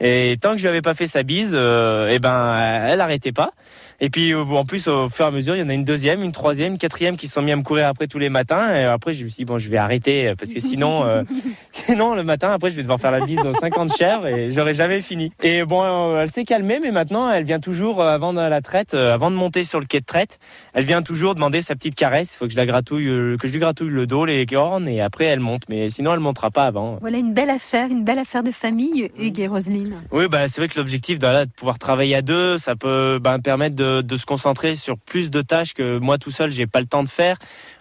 Et 0.00 0.36
tant 0.40 0.50
que 0.52 0.56
je 0.56 0.62
lui 0.62 0.68
avais 0.68 0.82
pas 0.82 0.94
fait 0.94 1.06
sa 1.06 1.22
bise, 1.22 1.52
euh, 1.54 2.08
eh 2.10 2.18
ben, 2.18 2.58
elle 2.58 3.00
arrêtait 3.00 3.32
pas. 3.32 3.52
Et 4.02 4.08
puis, 4.08 4.32
euh, 4.32 4.42
en 4.42 4.64
plus, 4.64 4.88
au 4.88 5.10
fur 5.10 5.26
et 5.26 5.28
à 5.28 5.30
mesure, 5.30 5.54
il 5.56 5.60
y 5.60 5.62
en 5.62 5.68
a 5.68 5.74
une 5.74 5.84
deuxième, 5.84 6.22
une 6.22 6.32
troisième, 6.32 6.72
une 6.72 6.78
quatrième 6.78 7.18
qui 7.18 7.28
se 7.28 7.34
sont 7.34 7.42
mis 7.42 7.52
à 7.52 7.56
me 7.56 7.62
courir 7.62 7.86
après 7.86 8.06
tous 8.06 8.18
les 8.18 8.30
matins. 8.30 8.74
Et 8.74 8.84
après, 8.84 9.12
je 9.12 9.24
me 9.24 9.28
suis 9.28 9.38
dit, 9.38 9.44
bon, 9.44 9.58
je 9.58 9.68
vais 9.68 9.76
arrêter 9.76 10.28
euh, 10.28 10.34
parce 10.34 10.52
que 10.52 10.60
sinon, 10.60 11.04
euh, 11.04 11.22
sinon, 11.72 12.14
le 12.14 12.22
matin, 12.22 12.50
après, 12.50 12.70
je 12.70 12.76
vais 12.76 12.82
devoir 12.82 12.98
faire 12.98 13.10
la 13.10 13.20
bise 13.20 13.44
aux 13.44 13.52
50 13.52 13.94
chèvres 13.94 14.26
et 14.26 14.52
j'aurai 14.52 14.72
jamais 14.72 15.02
fini. 15.02 15.32
Et 15.42 15.64
bon, 15.64 16.16
elle 16.16 16.30
s'est 16.30 16.44
calmée, 16.44 16.80
mais 16.82 16.92
maintenant, 16.92 17.30
elle 17.30 17.44
vient 17.44 17.60
toujours, 17.60 18.02
avant 18.02 18.32
de 18.32 18.40
la 18.40 18.60
traite, 18.62 18.94
avant 18.94 19.30
de 19.30 19.36
monter 19.36 19.64
sur 19.64 19.80
le 19.80 19.86
quai 19.86 20.00
de 20.00 20.06
traite, 20.06 20.38
elle 20.72 20.84
vient 20.84 21.02
toujours 21.02 21.34
demander 21.34 21.60
sa 21.60 21.74
petite 21.74 21.94
caresse. 21.94 22.34
Il 22.34 22.38
faut 22.38 22.46
que 22.46 22.52
je 22.52 22.56
la 22.56 22.66
gratouille, 22.66 23.04
que 23.04 23.46
je 23.46 23.52
lui 23.52 23.58
gratouille 23.58 23.90
le 23.90 24.06
dos, 24.06 24.24
les 24.24 24.46
cornes, 24.46 24.88
et 24.88 25.02
après, 25.02 25.26
elle 25.26 25.40
monte. 25.40 25.62
Mais 25.68 25.90
sinon, 25.90 26.14
elle 26.14 26.20
montera 26.20 26.50
pas 26.50 26.64
avant. 26.64 26.96
Voilà 27.02 27.18
une 27.18 27.34
belle 27.34 27.50
affaire, 27.50 27.88
une 27.90 28.04
belle 28.04 28.18
affaire 28.18 28.42
de 28.42 28.50
famille, 28.50 29.10
Hugues 29.18 29.40
et 29.40 29.46
Roselyne. 29.46 29.96
Oui, 30.10 30.26
bah, 30.28 30.48
c'est 30.48 30.62
vrai 30.62 30.68
que 30.68 30.78
l'objectif 30.78 31.18
de, 31.18 31.26
là, 31.26 31.44
de 31.44 31.50
pouvoir 31.50 31.78
travailler 31.78 32.16
à 32.16 32.22
deux, 32.22 32.56
ça 32.56 32.76
peut 32.76 33.18
bah, 33.20 33.36
permettre 33.42 33.76
de, 33.76 33.89
de 34.02 34.16
se 34.16 34.26
concentrer 34.26 34.74
sur 34.74 34.96
plus 34.96 35.30
de 35.30 35.42
tâches 35.42 35.74
que 35.74 35.98
moi 35.98 36.18
tout 36.18 36.30
seul, 36.30 36.50
j'ai 36.50 36.66
pas 36.66 36.80
le 36.80 36.86
temps 36.86 37.02
de 37.02 37.08
faire. 37.08 37.36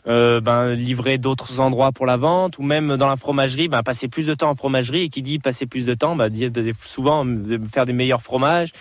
Euh, 0.08 0.42
ben, 0.42 0.74
livrer 0.74 1.18
d'autres 1.18 1.60
endroits 1.60 1.92
pour 1.92 2.06
la 2.06 2.18
vente 2.18 2.58
ou 2.58 2.63
même 2.63 2.98
dans 2.98 3.08
la 3.08 3.16
fromagerie, 3.16 3.68
ben, 3.68 3.84
passer 3.84 4.08
plus 4.08 4.25
de 4.28 4.34
temps 4.34 4.50
en 4.50 4.56
fromagerie. 4.56 5.04
Et 5.04 5.10
qui 5.10 5.22
dit 5.22 5.39
passer 5.39 5.66
plus 5.66 5.86
de 5.86 5.94
temps, 5.94 6.16
bah, 6.16 6.30
dit 6.30 6.50
dit 6.50 6.74
souvent 6.86 7.25
de 7.25 7.60
faire 7.68 7.86
des 7.86 7.94
meilleurs 7.94 8.24
fromages. 8.24 8.72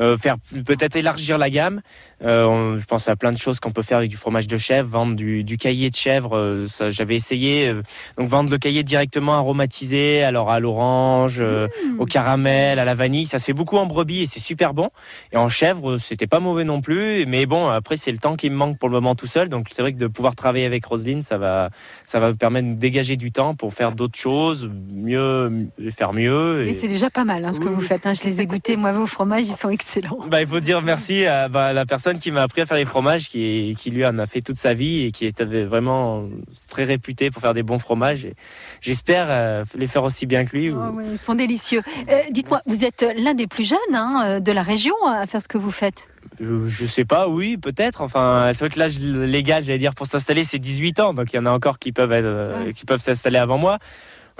euh, 0.00 0.16
faire 0.16 0.36
peut-être 0.66 0.96
élargir 0.96 1.38
la 1.38 1.50
gamme. 1.50 1.80
Euh, 2.24 2.44
on- 2.46 2.78
je 2.78 2.84
pense 2.86 3.08
à 3.08 3.16
plein 3.16 3.32
de 3.32 3.38
choses 3.38 3.60
qu'on 3.60 3.70
peut 3.70 3.82
faire 3.82 3.98
avec 3.98 4.08
du 4.10 4.16
fromage 4.16 4.46
de 4.46 4.56
chèvre, 4.56 4.88
vendre 4.88 5.14
du, 5.14 5.44
du 5.44 5.58
cahier 5.58 5.90
de 5.90 5.94
chèvre. 5.94 6.36
euh, 6.36 6.66
ça, 6.68 6.90
j'avais 6.90 7.14
essayé. 7.16 7.68
euh, 7.68 7.82
donc 8.18 8.28
vendre 8.28 8.50
le 8.50 8.58
cahier 8.58 8.82
directement 8.82 9.34
aromatisé, 9.34 10.22
alors 10.24 10.50
à 10.50 10.58
l'orange, 10.60 11.38
euh, 11.40 11.68
au 11.98 12.06
caramel, 12.06 12.78
à 12.78 12.84
la 12.84 12.94
vanille. 12.94 13.26
Ça 13.26 13.38
se 13.38 13.44
fait 13.44 13.52
beaucoup 13.52 13.76
en 13.76 13.86
brebis 13.86 14.22
et 14.22 14.26
c'est 14.26 14.40
super 14.40 14.72
bon. 14.74 14.88
Et 15.32 15.36
en 15.36 15.48
chèvre, 15.48 15.98
c'était 15.98 16.26
pas 16.26 16.40
mauvais 16.40 16.64
non 16.64 16.80
plus. 16.80 17.26
Mais 17.26 17.46
bon, 17.46 17.68
après 17.68 17.96
c'est 17.96 18.12
le 18.12 18.18
temps 18.18 18.36
qui 18.36 18.48
me 18.50 18.56
manque 18.56 18.78
pour 18.78 18.88
le 18.88 18.94
moment 18.94 19.14
tout 19.14 19.26
seul. 19.26 19.48
Donc 19.48 19.68
c'est 19.70 19.82
vrai 19.82 19.92
que 19.92 19.98
de 19.98 20.06
pouvoir 20.06 20.34
travailler 20.34 20.64
avec 20.66 20.84
Roselyne, 20.86 21.22
ça 21.22 21.36
va, 21.38 21.70
ça 22.06 22.20
va 22.20 22.28
me 22.28 22.34
permettre 22.34 22.68
de 22.68 22.74
dégager 22.74 23.16
du 23.16 23.32
temps 23.32 23.54
pour 23.54 23.74
faire 23.74 23.92
d'autres 23.92 24.18
choses, 24.18 24.70
mieux, 24.90 25.66
faire 25.90 26.12
mieux. 26.12 26.64
Mais 26.64 26.70
et- 26.70 26.74
c'est 26.74 26.88
déjà 26.88 27.10
pas 27.10 27.24
mal 27.24 27.44
hein, 27.44 27.52
ce 27.52 27.60
que 27.60 27.68
vous 27.68 27.80
faites. 27.80 28.06
hein. 28.06 28.12
Je 28.14 28.22
les 28.24 28.40
ai 28.40 28.46
goûtés, 28.46 28.76
moi, 28.76 28.92
vos 28.92 29.06
fromages, 29.06 29.42
ils 29.46 29.52
sont 29.54 29.70
excellents. 29.70 30.18
Bah, 30.30 30.40
il 30.40 30.46
faut 30.46 30.60
dire 30.60 30.80
merci 30.82 31.26
à 31.26 31.48
bah, 31.48 31.72
la 31.72 31.84
personne 31.84 32.13
qui 32.18 32.30
m'a 32.30 32.42
appris 32.42 32.60
à 32.62 32.66
faire 32.66 32.76
les 32.76 32.84
fromages, 32.84 33.28
qui, 33.28 33.74
qui 33.78 33.90
lui 33.90 34.04
en 34.06 34.18
a 34.18 34.26
fait 34.26 34.40
toute 34.40 34.58
sa 34.58 34.74
vie 34.74 35.02
et 35.04 35.10
qui 35.12 35.26
était 35.26 35.44
vraiment 35.44 36.28
très 36.68 36.84
réputé 36.84 37.30
pour 37.30 37.40
faire 37.42 37.54
des 37.54 37.62
bons 37.62 37.78
fromages. 37.78 38.24
Et 38.24 38.34
J'espère 38.80 39.26
euh, 39.30 39.64
les 39.76 39.86
faire 39.86 40.04
aussi 40.04 40.26
bien 40.26 40.44
que 40.44 40.56
lui. 40.56 40.70
ou- 40.70 40.78
ouais, 40.96 41.04
ils 41.12 41.18
sont 41.18 41.34
délicieux. 41.34 41.82
Euh, 42.10 42.18
Dites-moi, 42.30 42.60
vous 42.66 42.84
êtes 42.84 43.04
l'un 43.18 43.34
des 43.34 43.46
plus 43.46 43.68
jeunes 43.68 43.78
hein, 43.94 44.22
euh, 44.24 44.40
de 44.40 44.52
la 44.52 44.62
région 44.62 44.94
à 45.06 45.26
faire 45.26 45.42
ce 45.42 45.48
que 45.48 45.58
vous 45.58 45.70
faites? 45.70 46.06
Je, 46.40 46.66
je 46.66 46.86
sais 46.86 47.04
pas, 47.04 47.28
oui, 47.28 47.56
peut-être. 47.58 48.00
Enfin, 48.00 48.50
c'est 48.52 48.60
vrai 48.60 48.68
que 48.70 48.78
l'âge 48.78 48.98
légal, 48.98 49.62
j'allais 49.62 49.78
dire, 49.78 49.94
pour 49.94 50.06
s'installer, 50.06 50.42
c'est 50.42 50.58
18 50.58 51.00
ans. 51.00 51.14
Donc 51.14 51.32
il 51.32 51.36
y 51.36 51.38
en 51.38 51.46
a 51.46 51.50
encore 51.50 51.78
qui 51.78 51.92
peuvent, 51.92 52.12
être, 52.12 52.24
euh, 52.24 52.72
qui 52.72 52.84
peuvent 52.86 53.00
s'installer 53.00 53.38
avant 53.38 53.58
moi. 53.58 53.78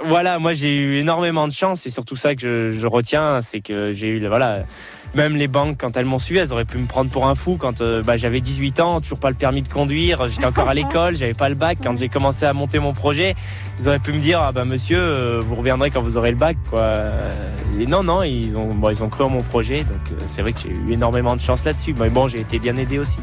Voilà, 0.03 0.39
moi 0.39 0.51
j'ai 0.51 0.75
eu 0.75 0.97
énormément 0.97 1.47
de 1.47 1.53
chance. 1.53 1.81
C'est 1.81 1.89
surtout 1.89 2.17
ça 2.17 2.35
que 2.35 2.41
je, 2.41 2.69
je 2.77 2.85
retiens, 2.87 3.39
c'est 3.39 3.61
que 3.61 3.93
j'ai 3.93 4.07
eu, 4.09 4.27
voilà, 4.27 4.63
même 5.15 5.35
les 5.35 5.47
banques 5.47 5.77
quand 5.79 5.97
elles 5.97 6.05
m'ont 6.05 6.19
suivi, 6.19 6.39
elles 6.39 6.53
auraient 6.53 6.65
pu 6.65 6.77
me 6.77 6.85
prendre 6.85 7.09
pour 7.09 7.25
un 7.27 7.35
fou 7.35 7.57
quand 7.57 7.81
euh, 7.81 8.03
bah, 8.03 8.17
j'avais 8.17 8.41
18 8.41 8.79
ans, 8.79 9.01
toujours 9.01 9.19
pas 9.19 9.29
le 9.29 9.35
permis 9.35 9.61
de 9.61 9.67
conduire, 9.67 10.27
j'étais 10.29 10.45
encore 10.45 10.69
à 10.69 10.73
l'école, 10.75 11.15
j'avais 11.15 11.33
pas 11.33 11.49
le 11.49 11.55
bac. 11.55 11.77
Quand 11.83 11.97
j'ai 11.97 12.09
commencé 12.09 12.45
à 12.45 12.53
monter 12.53 12.79
mon 12.79 12.93
projet, 12.93 13.35
ils 13.79 13.87
auraient 13.87 13.99
pu 13.99 14.13
me 14.13 14.19
dire, 14.19 14.41
ah 14.41 14.51
bah 14.51 14.65
monsieur, 14.65 14.99
euh, 14.99 15.41
vous 15.43 15.55
reviendrez 15.55 15.91
quand 15.91 16.01
vous 16.01 16.17
aurez 16.17 16.31
le 16.31 16.37
bac, 16.37 16.57
quoi. 16.69 16.79
Euh, 16.79 17.31
Et 17.79 17.85
non, 17.85 18.03
non, 18.03 18.23
ils 18.23 18.57
ont, 18.57 18.73
bon, 18.73 18.89
ils 18.89 19.03
ont 19.03 19.09
cru 19.09 19.23
en 19.23 19.29
mon 19.29 19.41
projet, 19.41 19.79
donc 19.79 20.11
euh, 20.11 20.23
c'est 20.27 20.41
vrai 20.41 20.53
que 20.53 20.59
j'ai 20.59 20.69
eu 20.69 20.93
énormément 20.93 21.35
de 21.35 21.41
chance 21.41 21.65
là-dessus. 21.65 21.93
Mais 21.99 22.09
bon, 22.09 22.27
j'ai 22.27 22.41
été 22.41 22.59
bien 22.59 22.75
aidé 22.77 22.99
aussi. 22.99 23.19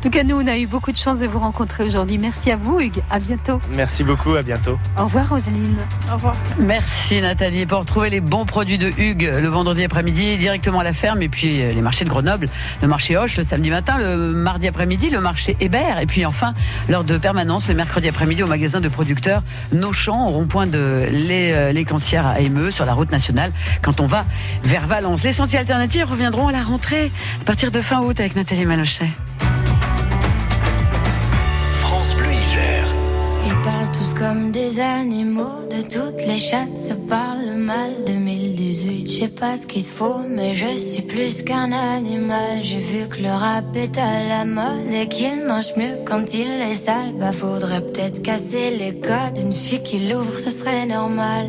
En 0.00 0.02
tout 0.04 0.08
cas, 0.08 0.24
nous, 0.24 0.40
on 0.40 0.46
a 0.46 0.56
eu 0.56 0.66
beaucoup 0.66 0.92
de 0.92 0.96
chance 0.96 1.18
de 1.18 1.26
vous 1.26 1.38
rencontrer 1.38 1.84
aujourd'hui. 1.84 2.16
Merci 2.16 2.50
à 2.50 2.56
vous, 2.56 2.80
Hugues. 2.80 3.02
À 3.10 3.18
bientôt. 3.18 3.60
Merci 3.76 4.02
beaucoup, 4.02 4.34
à 4.34 4.40
bientôt. 4.40 4.78
Au 4.98 5.04
revoir, 5.04 5.28
Roselyne. 5.28 5.76
Au 6.10 6.14
revoir. 6.14 6.34
Merci 6.58 7.20
Nathalie. 7.20 7.66
Pour 7.66 7.80
retrouver 7.80 8.08
les 8.08 8.20
bons 8.20 8.46
produits 8.46 8.78
de 8.78 8.90
Hugues 8.96 9.30
le 9.30 9.48
vendredi 9.48 9.84
après-midi, 9.84 10.38
directement 10.38 10.80
à 10.80 10.84
la 10.84 10.94
ferme, 10.94 11.20
et 11.20 11.28
puis 11.28 11.60
euh, 11.60 11.74
les 11.74 11.82
marchés 11.82 12.06
de 12.06 12.08
Grenoble, 12.08 12.48
le 12.80 12.88
marché 12.88 13.18
Hoche 13.18 13.36
le 13.36 13.42
samedi 13.42 13.68
matin, 13.68 13.98
le 13.98 14.16
mardi 14.32 14.68
après-midi, 14.68 15.10
le 15.10 15.20
marché 15.20 15.54
Hébert, 15.60 15.98
et 15.98 16.06
puis 16.06 16.24
enfin, 16.24 16.54
lors 16.88 17.04
de 17.04 17.18
permanence, 17.18 17.68
le 17.68 17.74
mercredi 17.74 18.08
après-midi 18.08 18.42
au 18.42 18.46
magasin 18.46 18.80
de 18.80 18.88
producteurs 18.88 19.42
Nos-Champs, 19.72 20.28
au 20.28 20.30
rond-point 20.30 20.66
de 20.66 21.08
Les, 21.10 21.52
euh, 21.52 21.72
les 21.72 21.84
Cancières 21.84 22.26
à 22.26 22.40
Émeux, 22.40 22.70
sur 22.70 22.86
la 22.86 22.94
route 22.94 23.12
nationale, 23.12 23.52
quand 23.82 24.00
on 24.00 24.06
va 24.06 24.24
vers 24.62 24.86
Valence. 24.86 25.24
Les 25.24 25.34
sentiers 25.34 25.58
alternatifs 25.58 26.08
reviendront 26.08 26.48
à 26.48 26.52
la 26.52 26.62
rentrée, 26.62 27.12
à 27.42 27.44
partir 27.44 27.70
de 27.70 27.82
fin 27.82 28.00
août 28.00 28.18
avec 28.18 28.34
Nathalie 28.34 28.64
Malochet. 28.64 29.10
Ils 33.46 33.64
parlent 33.64 33.92
tous 33.92 34.14
comme 34.14 34.50
des 34.50 34.80
animaux, 34.80 35.66
de 35.70 35.82
toutes 35.82 36.26
les 36.26 36.38
chattes, 36.38 36.76
ça 36.76 36.94
parle 37.08 37.54
mal. 37.56 37.90
2018, 38.06 39.08
je 39.08 39.20
sais 39.20 39.28
pas 39.28 39.56
ce 39.56 39.66
qu'il 39.66 39.84
faut, 39.84 40.20
mais 40.28 40.54
je 40.54 40.66
suis 40.76 41.02
plus 41.02 41.42
qu'un 41.42 41.72
animal. 41.72 42.62
J'ai 42.62 42.78
vu 42.78 43.08
que 43.08 43.22
le 43.22 43.30
rap 43.30 43.64
est 43.74 43.98
à 43.98 44.24
la 44.28 44.44
mode 44.44 44.92
et 44.92 45.08
qu'il 45.08 45.44
mange 45.46 45.74
mieux 45.76 45.98
quand 46.04 46.34
il 46.34 46.48
est 46.48 46.74
sale. 46.74 47.14
Bah 47.18 47.32
faudrait 47.32 47.82
peut-être 47.82 48.22
casser 48.22 48.70
les 48.76 48.98
codes, 48.98 49.38
une 49.42 49.52
fille 49.52 49.82
qui 49.82 50.08
l'ouvre, 50.08 50.38
ce 50.38 50.50
serait 50.50 50.86
normal. 50.86 51.46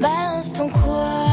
Balance 0.00 0.52
ton 0.52 0.68
quoi 0.68 1.32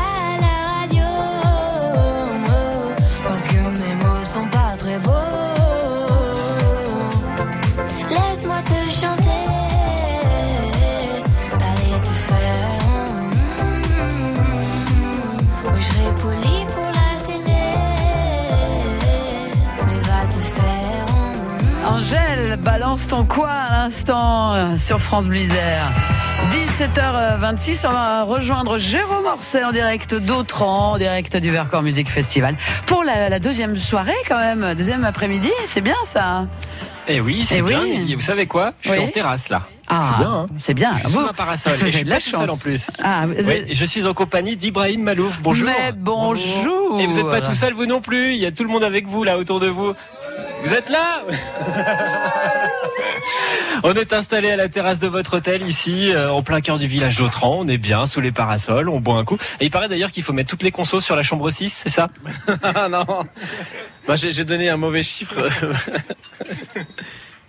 Ton 23.07 23.23
quoi 23.23 23.47
à 23.49 23.83
l'instant 23.83 24.53
euh, 24.53 24.77
sur 24.77 24.99
France 24.99 25.25
Isère. 25.33 25.89
17h26, 26.79 27.87
on 27.87 27.91
va 27.91 28.23
rejoindre 28.23 28.77
Jérôme 28.77 29.25
Orset 29.25 29.63
en 29.63 29.71
direct 29.71 30.13
d'Autran, 30.13 30.91
en 30.93 30.97
direct 30.97 31.37
du 31.37 31.49
Vercors 31.51 31.83
Music 31.83 32.09
Festival, 32.09 32.57
pour 32.85 33.03
la, 33.05 33.29
la 33.29 33.39
deuxième 33.39 33.77
soirée 33.77 34.13
quand 34.27 34.37
même, 34.37 34.75
deuxième 34.75 35.05
après-midi, 35.05 35.49
c'est 35.65 35.79
bien 35.81 35.95
ça 36.03 36.47
Eh 37.07 37.21
oui, 37.21 37.45
c'est 37.45 37.59
Eh 37.59 37.61
bien. 37.61 37.81
oui. 37.81 38.13
Vous 38.13 38.21
savez 38.21 38.45
quoi? 38.45 38.73
Je 38.81 38.89
suis 38.89 38.99
Oui. 38.99 39.05
en 39.05 39.09
terrasse 39.11 39.47
là. 39.49 39.61
Ah, 39.87 40.09
c'est 40.17 40.23
bien. 40.23 40.31
Hein 40.33 40.45
c'est 40.61 40.73
bien. 40.73 40.91
Je 40.93 40.99
suis 40.99 41.07
sous 41.11 41.19
Vous- 41.19 41.27
un 41.27 41.33
parasol. 41.33 41.73
vous 41.77 41.85
Et 41.85 41.89
je 41.89 41.95
avez 41.95 41.95
suis 41.97 42.03
de 42.05 42.09
la 42.09 42.19
seul 42.19 42.39
chance. 42.47 42.49
en 42.49 42.57
plus. 42.57 42.87
Ah, 43.03 43.23
vous 43.25 43.47
Oui, 43.49 43.63
je 43.71 43.85
suis 43.85 44.05
en 44.05 44.13
compagnie 44.13 44.55
d'Ibrahim 44.55 45.03
Malouf. 45.03 45.39
Bonjour. 45.41 45.67
Mais 45.67 45.91
bonjour. 45.93 46.99
Et 47.01 47.07
vous 47.07 47.15
n'êtes 47.17 47.29
pas 47.29 47.41
tout 47.41 47.55
seul 47.55 47.73
vous 47.73 47.85
non 47.85 47.99
plus. 48.01 48.33
Il 48.33 48.39
y 48.39 48.45
a 48.45 48.51
tout 48.51 48.63
le 48.63 48.69
monde 48.69 48.83
avec 48.83 49.07
vous 49.07 49.23
là 49.23 49.37
autour 49.37 49.59
de 49.59 49.67
vous. 49.67 49.93
Vous 50.63 50.73
êtes 50.73 50.89
là 50.89 51.21
On 53.83 53.93
est 53.93 54.13
installé 54.13 54.51
à 54.51 54.55
la 54.55 54.69
terrasse 54.69 54.99
de 54.99 55.07
votre 55.07 55.37
hôtel 55.37 55.67
ici, 55.67 56.11
euh, 56.11 56.31
en 56.31 56.43
plein 56.43 56.61
cœur 56.61 56.77
du 56.77 56.85
village 56.87 57.17
d'Autran. 57.17 57.57
On 57.61 57.67
est 57.67 57.79
bien 57.79 58.05
sous 58.05 58.21
les 58.21 58.31
parasols, 58.31 58.89
on 58.89 58.99
boit 58.99 59.15
un 59.15 59.25
coup. 59.25 59.37
Et 59.59 59.65
il 59.65 59.71
paraît 59.71 59.87
d'ailleurs 59.89 60.11
qu'il 60.11 60.21
faut 60.23 60.33
mettre 60.33 60.49
toutes 60.49 60.61
les 60.63 60.71
consos 60.71 60.99
sur 60.99 61.15
la 61.15 61.23
chambre 61.23 61.49
6, 61.49 61.73
c'est 61.83 61.89
ça 61.89 62.07
Ah 62.63 62.87
non 62.89 63.05
Bah, 64.07 64.15
j'ai 64.15 64.43
donné 64.45 64.69
un 64.69 64.77
mauvais 64.77 65.01
chiffre. 65.03 65.35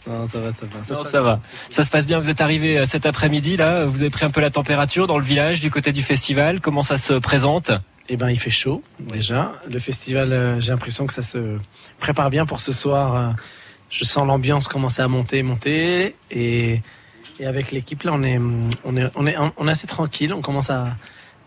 non, 0.06 0.26
ça 0.26 0.40
va, 0.40 0.52
ça 0.52 0.66
va. 0.72 0.84
se 0.84 0.92
Non, 0.92 0.98
passe 1.00 1.10
ça 1.10 1.20
va. 1.22 1.40
Ça 1.68 1.84
se 1.84 1.90
passe 1.90 2.06
bien. 2.06 2.18
Vous 2.18 2.30
êtes 2.30 2.40
arrivé 2.40 2.78
euh, 2.78 2.86
cet 2.86 3.04
après-midi 3.04 3.58
là. 3.58 3.84
Vous 3.84 4.00
avez 4.00 4.10
pris 4.10 4.24
un 4.24 4.30
peu 4.30 4.40
la 4.40 4.50
température 4.50 5.06
dans 5.06 5.18
le 5.18 5.24
village, 5.24 5.60
du 5.60 5.70
côté 5.70 5.92
du 5.92 6.02
festival. 6.02 6.60
Comment 6.60 6.82
ça 6.82 6.96
se 6.96 7.12
présente 7.14 7.72
Eh 8.08 8.16
ben, 8.16 8.30
il 8.30 8.38
fait 8.38 8.50
chaud 8.50 8.82
déjà. 8.98 9.52
Le 9.70 9.78
festival, 9.78 10.32
euh, 10.32 10.60
j'ai 10.60 10.70
l'impression 10.70 11.06
que 11.06 11.14
ça 11.14 11.22
se 11.22 11.58
prépare 11.98 12.30
bien 12.30 12.46
pour 12.46 12.60
ce 12.60 12.72
soir. 12.72 13.16
Euh, 13.16 13.32
Je 13.90 14.04
sens 14.04 14.26
l'ambiance 14.26 14.68
commencer 14.68 15.02
à 15.02 15.08
monter, 15.08 15.42
monter, 15.42 16.16
et, 16.30 16.80
et 17.38 17.46
avec 17.46 17.72
l'équipe 17.72 18.02
là, 18.04 18.12
on 18.14 18.22
est, 18.22 18.38
on 18.84 18.96
est, 18.96 19.10
on 19.14 19.26
est, 19.26 19.36
on 19.56 19.68
est 19.68 19.70
assez 19.70 19.86
tranquille. 19.86 20.32
On 20.32 20.40
commence 20.40 20.70
à, 20.70 20.96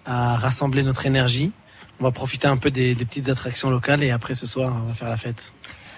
à 0.05 0.37
rassembler 0.37 0.83
notre 0.83 1.05
énergie. 1.07 1.51
On 1.99 2.03
va 2.03 2.11
profiter 2.11 2.47
un 2.47 2.57
peu 2.57 2.69
des, 2.71 2.93
des 2.93 3.05
petites 3.05 3.29
attractions 3.29 3.69
locales 3.69 4.03
et 4.03 4.11
après 4.11 4.35
ce 4.35 4.45
soir, 4.45 4.73
on 4.83 4.87
va 4.89 4.93
faire 4.93 5.09
la 5.09 5.17
fête. 5.17 5.53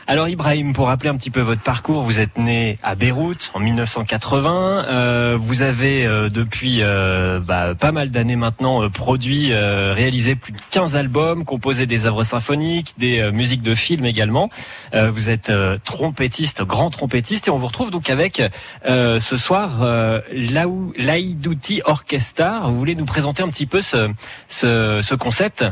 Alors 0.09 0.29
Ibrahim, 0.29 0.71
pour 0.71 0.87
rappeler 0.87 1.09
un 1.09 1.17
petit 1.17 1.29
peu 1.29 1.41
votre 1.41 1.61
parcours, 1.61 2.01
vous 2.01 2.21
êtes 2.21 2.37
né 2.37 2.77
à 2.81 2.95
Beyrouth 2.95 3.51
en 3.53 3.59
1980. 3.59 4.85
Euh, 4.87 5.37
vous 5.37 5.63
avez 5.63 6.05
euh, 6.05 6.29
depuis 6.29 6.77
euh, 6.81 7.41
bah, 7.41 7.75
pas 7.75 7.91
mal 7.91 8.09
d'années 8.09 8.37
maintenant 8.37 8.81
euh, 8.81 8.89
produit, 8.89 9.49
euh, 9.51 9.91
réalisé 9.93 10.35
plus 10.35 10.53
de 10.53 10.57
15 10.71 10.95
albums, 10.95 11.43
composé 11.43 11.87
des 11.87 12.05
œuvres 12.05 12.23
symphoniques, 12.23 12.93
des 12.97 13.19
euh, 13.19 13.33
musiques 13.33 13.61
de 13.61 13.75
films 13.75 14.05
également. 14.05 14.49
Vous 14.93 15.29
êtes 15.29 15.51
trompettiste, 15.83 16.63
grand 16.63 16.89
trompettiste, 16.89 17.49
et 17.49 17.51
on 17.51 17.57
vous 17.57 17.67
retrouve 17.67 17.91
donc 17.91 18.09
avec 18.09 18.41
ce 18.85 19.37
soir 19.37 19.81
euh, 19.81 20.21
Laïdouti 20.31 21.81
Orchestra. 21.83 22.61
Vous 22.69 22.77
voulez 22.77 22.95
nous 22.95 23.05
présenter 23.05 23.43
un 23.43 23.49
petit 23.49 23.65
peu 23.65 23.81
ce, 23.81 24.09
ce, 24.47 25.01
ce 25.01 25.15
concept? 25.15 25.65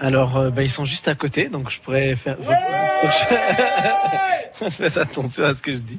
Alors, 0.00 0.36
euh, 0.38 0.50
bah, 0.50 0.62
ils 0.62 0.70
sont 0.70 0.86
juste 0.86 1.08
à 1.08 1.14
côté, 1.14 1.50
donc 1.50 1.70
je 1.70 1.78
pourrais 1.80 2.16
faire. 2.16 2.36
fasse 4.70 4.96
attention 4.96 5.44
à 5.44 5.54
ce 5.54 5.62
que 5.62 5.72
je 5.72 5.78
dis. 5.78 5.98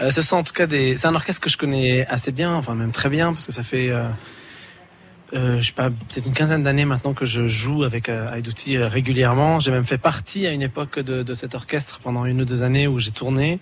Euh, 0.00 0.10
ce 0.10 0.22
sont 0.22 0.36
en 0.36 0.42
tout 0.42 0.52
cas 0.52 0.66
des. 0.66 0.96
C'est 0.96 1.06
un 1.06 1.14
orchestre 1.14 1.40
que 1.40 1.50
je 1.50 1.56
connais 1.56 2.06
assez 2.06 2.32
bien, 2.32 2.54
enfin 2.54 2.74
même 2.74 2.92
très 2.92 3.08
bien, 3.08 3.32
parce 3.32 3.46
que 3.46 3.52
ça 3.52 3.62
fait. 3.62 3.90
Euh, 3.90 5.60
peut-être 5.74 6.26
une 6.26 6.32
quinzaine 6.32 6.62
d'années 6.62 6.84
maintenant 6.84 7.12
que 7.12 7.26
je 7.26 7.46
joue 7.46 7.82
avec 7.82 8.08
euh, 8.08 8.28
régulièrement. 8.28 9.58
J'ai 9.58 9.72
même 9.72 9.84
fait 9.84 9.98
partie 9.98 10.46
à 10.46 10.52
une 10.52 10.62
époque 10.62 11.00
de, 11.00 11.34
cet 11.34 11.56
orchestre 11.56 11.98
pendant 12.00 12.24
une 12.24 12.42
ou 12.42 12.44
deux 12.44 12.62
années 12.62 12.86
où 12.86 13.00
j'ai 13.00 13.10
tourné 13.10 13.58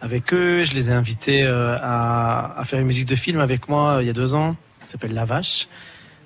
avec 0.00 0.32
eux. 0.32 0.62
Je 0.62 0.74
les 0.74 0.90
ai 0.90 0.92
invités 0.92 1.44
à, 1.44 2.54
à 2.56 2.64
faire 2.64 2.78
une 2.78 2.86
musique 2.86 3.06
de 3.06 3.16
film 3.16 3.40
avec 3.40 3.68
moi 3.68 3.98
il 4.00 4.06
y 4.06 4.10
a 4.10 4.12
deux 4.12 4.36
ans. 4.36 4.54
Ça 4.84 4.92
s'appelle 4.92 5.14
La 5.14 5.24
Vache. 5.24 5.66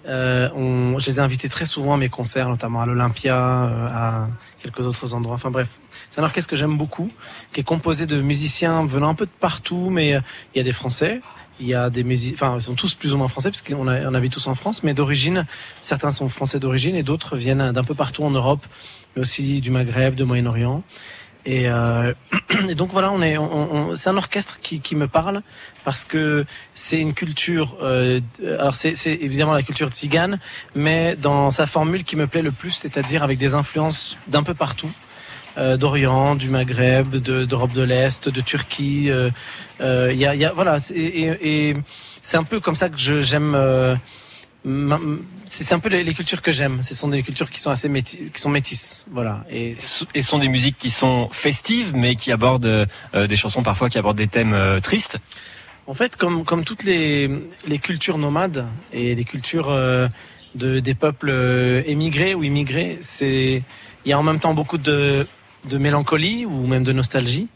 Euh, 0.07 0.49
on, 0.55 0.99
je 0.99 1.07
les 1.07 1.17
ai 1.17 1.21
invités 1.21 1.49
très 1.49 1.67
souvent 1.67 1.95
à 1.95 1.97
mes 1.97 2.09
concerts, 2.09 2.49
notamment 2.49 2.81
à 2.81 2.87
l'Olympia, 2.87 3.37
euh, 3.37 3.89
à 3.89 4.29
quelques 4.63 4.87
autres 4.87 5.15
endroits. 5.15 5.35
Enfin 5.35 5.51
bref, 5.51 5.69
c'est 6.11 6.21
un 6.21 6.25
orchestre 6.25 6.49
que 6.49 6.57
j'aime 6.57 6.77
beaucoup, 6.77 7.11
qui 7.53 7.61
est 7.61 7.65
composé 7.65 8.07
de 8.07 8.21
musiciens 8.21 8.87
venant 8.87 9.09
un 9.09 9.15
peu 9.15 9.27
de 9.27 9.31
partout, 9.41 9.91
mais 9.91 10.15
euh, 10.15 10.21
il 10.55 10.59
y 10.59 10.61
a 10.61 10.65
des 10.65 10.73
Français, 10.73 11.21
il 11.59 11.67
y 11.67 11.75
a 11.75 11.91
des 11.91 12.05
musiciens, 12.05 12.35
enfin 12.35 12.57
ils 12.57 12.63
sont 12.63 12.75
tous 12.75 12.95
plus 12.95 13.15
ou 13.15 13.19
moins 13.19 13.29
français, 13.29 13.51
parce 13.51 13.63
qu'on 13.63 13.89
on 13.89 14.15
habite 14.15 14.33
tous 14.33 14.47
en 14.47 14.55
France, 14.55 14.83
mais 14.85 14.95
d'origine, 14.95 15.47
certains 15.81 16.11
sont 16.11 16.29
français 16.29 16.61
d'origine 16.61 16.95
et 16.95 17.03
d'autres 17.03 17.37
viennent 17.37 17.73
d'un 17.73 17.85
peu 17.85 17.95
partout 17.95 18.23
en 18.23 18.31
Europe, 18.31 18.65
mais 19.17 19.23
aussi 19.23 19.61
du 19.61 19.71
Maghreb, 19.71 20.15
de 20.15 20.25
Moyen-Orient. 20.25 20.83
Et, 21.47 21.69
euh, 21.69 22.13
et 22.69 22.75
donc 22.75 22.91
voilà, 22.91 23.11
on 23.13 23.23
est, 23.23 23.39
on, 23.39 23.75
on- 23.91 23.95
c'est 23.97 24.11
un 24.11 24.17
orchestre 24.17 24.59
qui, 24.61 24.81
qui 24.81 24.97
me 24.97 25.07
parle 25.07 25.43
parce 25.85 26.05
que 26.05 26.45
c'est 26.75 26.99
une 27.01 27.15
culture. 27.15 27.77
euh, 27.83 28.21
alors 28.59 28.75
c'est, 28.75 28.97
c'est 28.97 29.13
évidemment 29.15 29.53
la 29.53 29.63
culture 29.63 29.89
tzigane, 29.89 30.39
mais 30.75 31.15
dans 31.17 31.51
sa 31.53 31.67
formule 31.67 32.03
qui 32.05 32.17
me 32.17 32.27
plaît 32.27 32.43
le 32.43 32.51
plus, 32.51 32.73
c'est-à-dire 32.73 33.23
avec 33.23 33.39
des 33.39 33.55
influences 33.55 34.17
d'un 34.27 34.43
peu 34.43 34.55
partout, 34.55 34.91
euh, 35.59 35.77
d'Orient, 35.77 36.35
du 36.35 36.51
Maghreb, 36.51 37.11
de, 37.15 37.45
d'Europe 37.45 37.73
de 37.73 37.83
l'Est, 37.83 38.29
de 38.29 38.41
Turquie. 38.41 39.09
euh, 39.11 39.31
euh, 39.81 40.11
Il 40.13 40.19
y, 40.19 40.27
a, 40.27 40.35
y 40.35 40.45
a 40.45 40.53
voilà, 40.53 40.81
c'est, 40.81 40.95
et, 40.97 41.69
et 41.71 41.77
c'est 42.23 42.37
un 42.37 42.45
peu 42.45 42.59
comme 42.61 42.75
ça 42.75 42.89
que 42.89 42.99
je, 42.99 43.21
j'aime. 43.21 43.55
C'est 45.45 45.73
un 45.73 45.79
peu 45.79 45.89
les, 45.89 46.03
les 46.03 46.15
cultures 46.15 46.43
que 46.43 46.51
j'aime. 46.51 46.83
Ce 46.83 46.95
sont 46.95 47.09
des 47.09 47.23
cultures 47.23 47.51
qui 47.51 47.61
sont 47.61 47.71
assez 47.71 47.89
métis, 47.89 48.31
qui 48.33 48.41
sont 48.41 48.51
métisses, 48.51 49.07
voilà. 49.13 49.45
Et 49.49 49.75
et 50.15 50.23
sont 50.23 50.39
des 50.39 50.49
musiques 50.49 50.77
qui 50.77 50.91
sont 50.91 51.29
festives, 51.31 51.95
mais 51.95 52.17
qui 52.17 52.33
abordent 52.33 52.89
euh, 53.15 53.27
des 53.29 53.37
chansons 53.37 53.63
parfois 53.63 53.89
qui 53.89 53.99
abordent 53.99 54.17
des 54.17 54.27
thèmes 54.27 54.55
euh, 54.55 54.81
tristes. 54.81 55.19
En 55.87 55.95
fait, 55.95 56.17
comme, 56.17 56.45
comme 56.45 56.65
toutes 56.65 56.83
les, 56.83 57.31
les 57.69 57.79
cultures 57.79 58.19
nomades 58.19 58.67
et 58.93 59.15
les 59.15 59.25
cultures 59.25 59.71
euh, 59.71 60.09
de, 60.57 60.81
des 60.81 60.97
peuples 60.97 61.31
émigrés 61.87 62.35
ou 62.35 62.43
immigrés, 62.43 62.99
c'est 63.01 63.63
il 64.05 64.09
y 64.09 64.13
a 64.13 64.19
en 64.19 64.25
même 64.25 64.41
temps 64.41 64.55
beaucoup 64.55 64.79
de, 64.79 65.29
de 65.65 65.79
mélancolie 65.79 66.45
ou 66.45 66.67
même 66.67 66.83
de 66.83 66.93
nostalgie, 66.93 67.47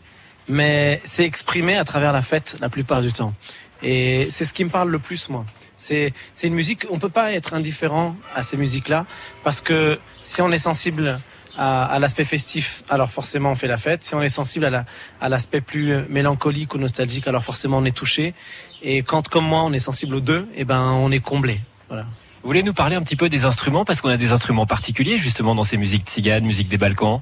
mais 0.48 1.00
c'est 1.02 1.24
exprimé 1.24 1.76
à 1.76 1.84
travers 1.84 2.12
la 2.12 2.22
fête 2.22 2.56
la 2.60 2.68
plupart 2.68 3.02
du 3.02 3.12
temps. 3.12 3.34
Et 3.82 4.28
c'est 4.30 4.44
ce 4.44 4.52
qui 4.52 4.64
me 4.64 4.70
parle 4.70 4.90
le 4.90 4.98
plus, 5.00 5.28
moi. 5.28 5.44
C'est 5.80 6.12
une 6.44 6.54
musique, 6.54 6.86
on 6.90 6.98
peut 6.98 7.08
pas 7.08 7.32
être 7.32 7.54
indifférent 7.54 8.14
à 8.34 8.42
ces 8.42 8.56
musiques-là, 8.58 9.06
parce 9.44 9.60
que 9.62 9.98
si 10.22 10.42
on 10.42 10.52
est 10.52 10.58
sensible 10.58 11.18
à, 11.56 11.86
à 11.86 11.98
l'aspect 11.98 12.24
festif, 12.26 12.84
alors 12.90 13.10
forcément 13.10 13.50
on 13.50 13.54
fait 13.54 13.66
la 13.66 13.78
fête. 13.78 14.04
Si 14.04 14.14
on 14.14 14.20
est 14.22 14.28
sensible 14.28 14.66
à 14.66 14.70
la- 14.70 15.28
l'aspect 15.28 15.60
plus 15.62 15.92
euh, 15.92 16.02
mélancolique 16.08 16.74
ou 16.74 16.78
nostalgique, 16.78 17.26
alors 17.26 17.42
forcément 17.44 17.78
on 17.78 17.84
est 17.86 17.96
touché. 17.96 18.34
Et 18.82 19.02
quand, 19.02 19.28
comme 19.28 19.46
moi, 19.46 19.62
on 19.64 19.72
est 19.72 19.80
sensible 19.80 20.14
aux 20.16 20.20
deux, 20.20 20.46
et 20.54 20.64
ben 20.64 20.80
on 20.82 21.10
est 21.10 21.20
comblé. 21.20 21.60
Voilà. 21.88 22.06
Vous 22.42 22.48
voulez 22.48 22.62
nous 22.62 22.72
parler 22.72 22.96
un 22.96 23.02
petit 23.02 23.16
peu 23.16 23.28
des 23.28 23.44
instruments 23.44 23.84
parce 23.84 24.00
qu'on 24.00 24.08
a 24.08 24.16
des 24.16 24.32
instruments 24.32 24.64
particuliers 24.64 25.18
justement 25.18 25.54
dans 25.54 25.64
ces 25.64 25.76
musiques 25.76 26.04
tziganes, 26.06 26.42
musique 26.42 26.68
des 26.68 26.78
Balkans. 26.78 27.20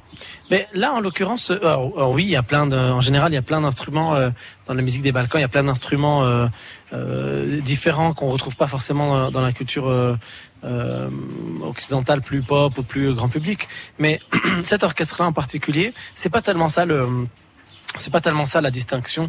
Mais 0.49 0.69
là, 0.75 0.93
en 0.93 1.01
l'occurrence, 1.01 1.51
euh, 1.51 1.77
oui, 2.13 2.23
il 2.23 2.31
y 2.31 2.37
a 2.37 2.45
plein 2.45 2.69
de, 2.69 2.77
en 2.77 3.01
général, 3.01 3.33
il 3.33 3.35
y 3.35 3.39
a 3.39 3.43
plein 3.43 3.61
d'instruments 3.61 4.15
euh, 4.15 4.31
dans 4.69 4.75
la 4.75 4.83
musique 4.83 5.03
des 5.03 5.11
Balkans. 5.11 5.41
Il 5.41 5.43
y 5.43 5.45
a 5.45 5.49
plein 5.49 5.65
d'instruments 5.65 6.23
euh, 6.23 6.47
euh, 6.93 7.61
différents 7.61 8.15
qu'on 8.15 8.29
retrouve 8.29 8.55
pas 8.55 8.69
forcément 8.69 9.19
dans, 9.19 9.31
dans 9.33 9.41
la 9.41 9.53
culture 9.53 9.89
euh, 9.89 10.17
euh, 10.63 11.09
occidentale, 11.63 12.21
plus 12.21 12.43
pop 12.43 12.79
ou 12.79 12.85
plus 12.85 13.13
grand 13.13 13.29
public. 13.29 13.67
Mais 13.99 14.21
cet 14.63 14.85
orchestre-là 14.85 15.27
en 15.27 15.33
particulier, 15.33 15.95
c'est 16.15 16.31
pas 16.31 16.43
tellement 16.43 16.69
ça 16.69 16.85
le, 16.85 17.27
c'est 17.97 18.13
pas 18.13 18.21
tellement 18.21 18.45
ça 18.45 18.61
la 18.61 18.71
distinction. 18.71 19.27